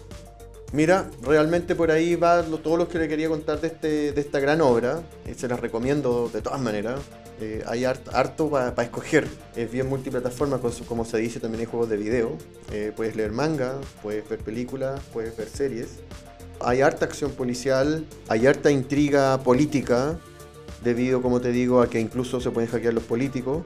Mira, 0.71 1.09
realmente 1.23 1.73
por 1.73 1.89
ahí 1.89 2.15
va 2.15 2.43
lo, 2.43 2.59
todo 2.59 2.77
lo 2.77 2.87
que 2.87 2.99
le 2.99 3.07
quería 3.07 3.27
contar 3.27 3.59
de, 3.59 3.67
este, 3.67 4.11
de 4.11 4.21
esta 4.21 4.39
gran 4.39 4.61
obra. 4.61 5.01
Eh, 5.25 5.33
se 5.35 5.47
las 5.47 5.59
recomiendo 5.59 6.29
de 6.31 6.41
todas 6.41 6.61
maneras. 6.61 6.99
Eh, 7.41 7.63
hay 7.65 7.85
harto, 7.85 8.49
para 8.49 8.83
escoger. 8.83 9.27
Es 9.55 9.71
bien 9.71 9.87
multiplataforma, 9.87 10.59
como 10.87 11.05
se 11.05 11.17
dice, 11.17 11.39
también 11.39 11.61
hay 11.61 11.65
juegos 11.65 11.89
de 11.89 11.97
video. 11.97 12.37
Eh, 12.71 12.91
puedes 12.95 13.15
leer 13.15 13.31
manga, 13.31 13.79
puedes 14.03 14.27
ver 14.29 14.39
películas, 14.39 15.01
puedes 15.11 15.35
ver 15.35 15.47
series. 15.47 15.99
Hay 16.61 16.81
harta 16.81 17.05
acción 17.05 17.31
policial, 17.31 18.05
hay 18.27 18.45
harta 18.45 18.69
intriga 18.69 19.41
política, 19.41 20.19
debido, 20.83 21.21
como 21.21 21.41
te 21.41 21.51
digo, 21.51 21.81
a 21.81 21.89
que 21.89 21.99
incluso 21.99 22.41
se 22.41 22.51
pueden 22.51 22.69
hackear 22.69 22.93
los 22.93 23.03
políticos. 23.03 23.63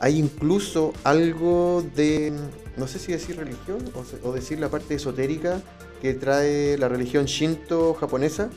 Hay 0.00 0.18
incluso 0.18 0.92
algo 1.02 1.84
de, 1.96 2.32
no 2.76 2.86
sé 2.86 2.98
si 2.98 3.12
decir 3.12 3.36
religión 3.36 3.78
o, 4.22 4.32
decir 4.32 4.60
la 4.60 4.68
parte 4.68 4.94
esotérica 4.94 5.60
que 6.00 6.14
trae 6.14 6.78
la 6.78 6.88
religión 6.88 7.26
shinto 7.26 7.94
japonesa, 7.94 8.50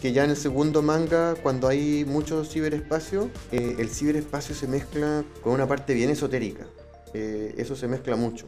que 0.00 0.12
ya 0.12 0.24
en 0.24 0.30
el 0.30 0.36
segundo 0.36 0.82
manga, 0.82 1.34
cuando 1.42 1.68
hay 1.68 2.04
mucho 2.04 2.44
ciberespacio, 2.44 3.30
eh, 3.52 3.76
el 3.78 3.88
ciberespacio 3.88 4.54
se 4.54 4.66
mezcla 4.66 5.24
con 5.42 5.52
una 5.52 5.66
parte 5.66 5.94
bien 5.94 6.10
esotérica. 6.10 6.66
Eh, 7.14 7.54
eso 7.56 7.76
se 7.76 7.88
mezcla 7.88 8.16
mucho. 8.16 8.46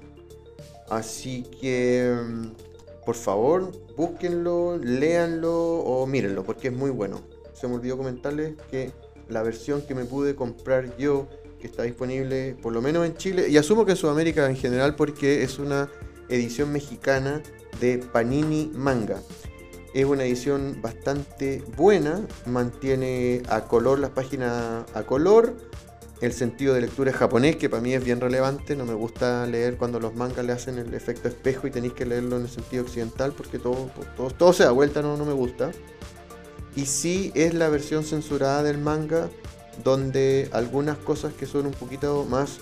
Así 0.91 1.45
que, 1.61 2.15
mm, 2.23 3.05
por 3.05 3.15
favor, 3.15 3.73
búsquenlo, 3.97 4.79
léanlo 4.79 5.55
o 5.55 6.07
mírenlo, 6.07 6.45
porque 6.45 6.69
es 6.69 6.75
muy 6.75 6.91
bueno. 6.91 7.23
Se 7.55 7.67
me 7.67 7.75
olvidó 7.75 7.97
comentarles 7.97 8.55
que 8.71 8.93
la 9.29 9.43
versión 9.43 9.83
que 9.83 9.95
me 9.95 10.05
pude 10.05 10.35
comprar 10.35 10.97
yo, 10.97 11.29
que 11.61 11.67
está 11.67 11.83
disponible 11.83 12.57
por 12.63 12.73
lo 12.73 12.81
menos 12.81 13.07
en 13.07 13.17
Chile, 13.17 13.49
y 13.49 13.57
asumo 13.57 13.85
que 13.85 13.93
en 13.93 13.97
Sudamérica 13.97 14.49
en 14.49 14.57
general, 14.57 14.97
porque 14.97 15.43
es 15.43 15.59
una 15.59 15.91
edición 16.29 16.73
mexicana 16.73 17.43
de 17.81 17.99
Panini 17.99 18.71
Manga. 18.75 19.21
Es 19.95 20.05
una 20.05 20.25
edición 20.25 20.79
bastante 20.83 21.63
buena, 21.77 22.21
mantiene 22.47 23.43
a 23.49 23.63
color 23.63 23.99
las 23.99 24.11
páginas 24.11 24.85
a 24.95 25.03
color, 25.05 25.55
el 26.21 26.33
sentido 26.33 26.75
de 26.75 26.81
lectura 26.81 27.13
es 27.13 27.17
japonés, 27.17 27.57
que 27.57 27.69
para 27.69 27.81
mí 27.81 27.95
es 27.95 28.05
bien 28.05 28.21
relevante, 28.21 28.75
no 28.75 28.85
me 28.85 28.95
gusta 28.95 29.47
leer 29.47 29.77
cuando 29.77 30.01
los 30.01 30.17
mangas 30.17 30.45
le 30.45 30.53
hacen 30.53 30.79
el 30.79 30.93
efecto 30.93 31.29
espejo 31.29 31.69
y 31.69 31.71
tenéis 31.71 31.93
que 31.93 32.07
leerlo 32.07 32.37
en 32.37 32.43
el 32.43 32.49
sentido 32.49 32.83
occidental 32.83 33.33
porque 33.33 33.61
todo, 33.61 33.91
todo, 34.17 34.31
todo 34.31 34.53
se 34.53 34.65
da 34.65 34.73
vuelta, 34.73 35.01
no, 35.01 35.17
no 35.17 35.25
me 35.25 35.33
gusta. 35.33 35.71
Y 36.75 36.87
sí 36.87 37.31
es 37.37 37.55
la 37.55 37.69
versión 37.69 38.03
censurada 38.03 38.65
del 38.65 38.79
manga, 38.79 39.29
donde 39.85 40.49
algunas 40.53 40.99
cosas 40.99 41.33
que 41.35 41.47
son 41.47 41.67
un 41.67 41.73
poquito 41.73 42.27
más 42.29 42.59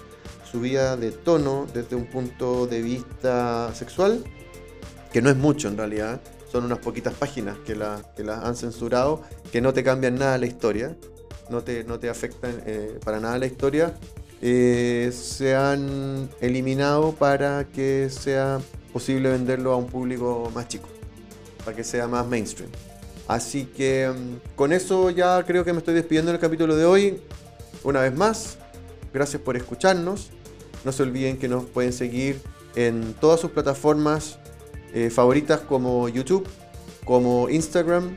subida 0.51 0.97
de 0.97 1.11
tono 1.11 1.67
desde 1.73 1.97
un 1.97 2.07
punto 2.07 2.67
de 2.67 2.83
vista 2.83 3.75
sexual, 3.75 4.23
que 5.17 5.23
no 5.23 5.31
es 5.31 5.37
mucho 5.39 5.69
en 5.69 5.79
realidad, 5.79 6.21
son 6.53 6.67
unas 6.67 6.79
poquitas 6.81 7.15
páginas 7.15 7.57
que 7.65 7.75
las 7.75 8.05
que 8.09 8.23
la 8.23 8.41
han 8.41 8.55
censurado, 8.55 9.23
que 9.51 9.63
no 9.63 9.73
te 9.73 9.83
cambian 9.83 10.17
nada 10.17 10.37
la 10.37 10.45
historia, 10.45 10.95
no 11.49 11.63
te, 11.63 11.85
no 11.85 11.99
te 11.99 12.11
afectan 12.11 12.61
eh, 12.67 12.99
para 13.03 13.19
nada 13.19 13.39
la 13.39 13.47
historia, 13.47 13.95
eh, 14.43 15.11
se 15.15 15.57
han 15.57 16.29
eliminado 16.43 17.13
para 17.13 17.65
que 17.65 18.11
sea 18.11 18.61
posible 18.93 19.31
venderlo 19.31 19.73
a 19.73 19.79
un 19.79 19.87
público 19.87 20.53
más 20.55 20.69
chico, 20.69 20.87
para 21.65 21.75
que 21.75 21.83
sea 21.83 22.07
más 22.07 22.27
mainstream. 22.27 22.71
Así 23.27 23.65
que 23.65 24.13
mm, 24.15 24.55
con 24.55 24.75
eso 24.75 25.09
ya 25.09 25.43
creo 25.45 25.65
que 25.65 25.73
me 25.73 25.79
estoy 25.79 25.95
despidiendo 25.95 26.31
del 26.31 26.43
capítulo 26.43 26.77
de 26.77 26.85
hoy. 26.85 27.23
Una 27.85 28.03
vez 28.03 28.15
más, 28.15 28.59
gracias 29.15 29.41
por 29.41 29.57
escucharnos. 29.57 30.29
No 30.85 30.93
se 30.93 31.03
olviden 31.03 31.39
que 31.39 31.49
nos 31.49 31.65
pueden 31.65 31.95
seguir 31.95 32.39
en 32.75 33.15
todas 33.15 33.41
sus 33.41 33.51
plataformas 33.53 34.39
eh, 34.95 35.11
favoritas 35.11 35.61
como 35.61 36.09
YouTube, 36.09 36.47
como 37.05 37.49
Instagram 37.49 38.15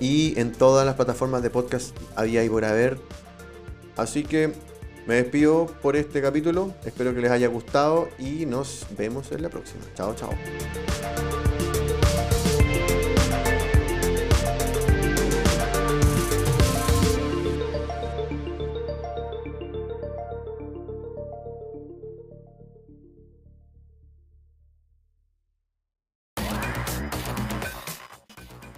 y 0.00 0.38
en 0.40 0.52
todas 0.52 0.86
las 0.86 0.94
plataformas 0.94 1.42
de 1.42 1.50
podcast 1.50 1.96
había 2.16 2.44
y 2.44 2.48
por 2.48 2.64
haber. 2.64 2.98
Así 3.96 4.22
que 4.22 4.52
me 5.06 5.14
despido 5.14 5.66
por 5.82 5.96
este 5.96 6.22
capítulo. 6.22 6.74
Espero 6.84 7.14
que 7.14 7.20
les 7.20 7.30
haya 7.30 7.48
gustado 7.48 8.08
y 8.18 8.46
nos 8.46 8.86
vemos 8.96 9.30
en 9.32 9.42
la 9.42 9.48
próxima. 9.48 9.82
Chao, 9.94 10.14
chao. 10.14 10.30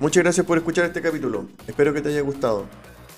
Muchas 0.03 0.25
gracias 0.25 0.45
por 0.45 0.59
escuchar 0.59 0.87
este 0.87 1.01
capítulo. 1.01 1.47
Espero 1.69 1.95
que 1.95 2.01
te 2.01 2.09
haya 2.09 2.23
gustado. 2.23 2.67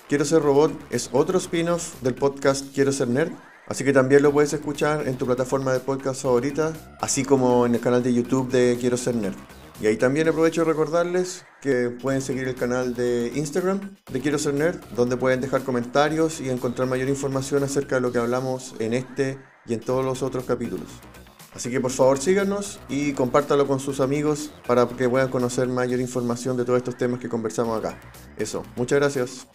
Quiero 0.07 0.23
ser 0.23 0.43
robot 0.43 0.71
es 0.91 1.09
otro 1.13 1.39
spin-off 1.39 1.99
del 2.03 2.13
podcast 2.13 2.71
Quiero 2.75 2.91
ser 2.91 3.07
nerd, 3.07 3.31
así 3.65 3.83
que 3.83 3.91
también 3.91 4.21
lo 4.21 4.31
puedes 4.31 4.53
escuchar 4.53 5.07
en 5.07 5.17
tu 5.17 5.25
plataforma 5.25 5.73
de 5.73 5.79
podcast 5.79 6.21
favorita, 6.21 6.73
así 7.01 7.25
como 7.25 7.65
en 7.65 7.73
el 7.73 7.81
canal 7.81 8.03
de 8.03 8.13
YouTube 8.13 8.51
de 8.51 8.77
Quiero 8.79 8.97
ser 8.97 9.15
nerd. 9.15 9.33
Y 9.81 9.87
ahí 9.87 9.97
también 9.97 10.27
aprovecho 10.27 10.61
de 10.61 10.67
recordarles 10.67 11.43
que 11.59 11.89
pueden 11.89 12.21
seguir 12.21 12.47
el 12.47 12.53
canal 12.53 12.93
de 12.93 13.31
Instagram 13.33 13.95
de 14.13 14.19
Quiero 14.21 14.37
ser 14.37 14.53
nerd, 14.53 14.79
donde 14.95 15.17
pueden 15.17 15.41
dejar 15.41 15.63
comentarios 15.63 16.39
y 16.39 16.51
encontrar 16.51 16.87
mayor 16.87 17.09
información 17.09 17.63
acerca 17.63 17.95
de 17.95 18.01
lo 18.01 18.11
que 18.11 18.19
hablamos 18.19 18.75
en 18.77 18.93
este 18.93 19.39
y 19.65 19.73
en 19.73 19.79
todos 19.79 20.05
los 20.05 20.21
otros 20.21 20.45
capítulos. 20.45 20.89
Así 21.55 21.71
que 21.71 21.79
por 21.79 21.91
favor 21.91 22.17
síganos 22.17 22.79
y 22.89 23.13
compártalo 23.13 23.65
con 23.65 23.79
sus 23.79 24.01
amigos 24.01 24.51
para 24.67 24.87
que 24.87 25.07
puedan 25.07 25.29
conocer 25.29 25.67
mayor 25.67 26.01
información 26.01 26.57
de 26.57 26.65
todos 26.65 26.77
estos 26.77 26.97
temas 26.97 27.19
que 27.19 27.29
conversamos 27.29 27.79
acá. 27.79 27.97
Eso, 28.37 28.63
muchas 28.75 28.99
gracias. 28.99 29.54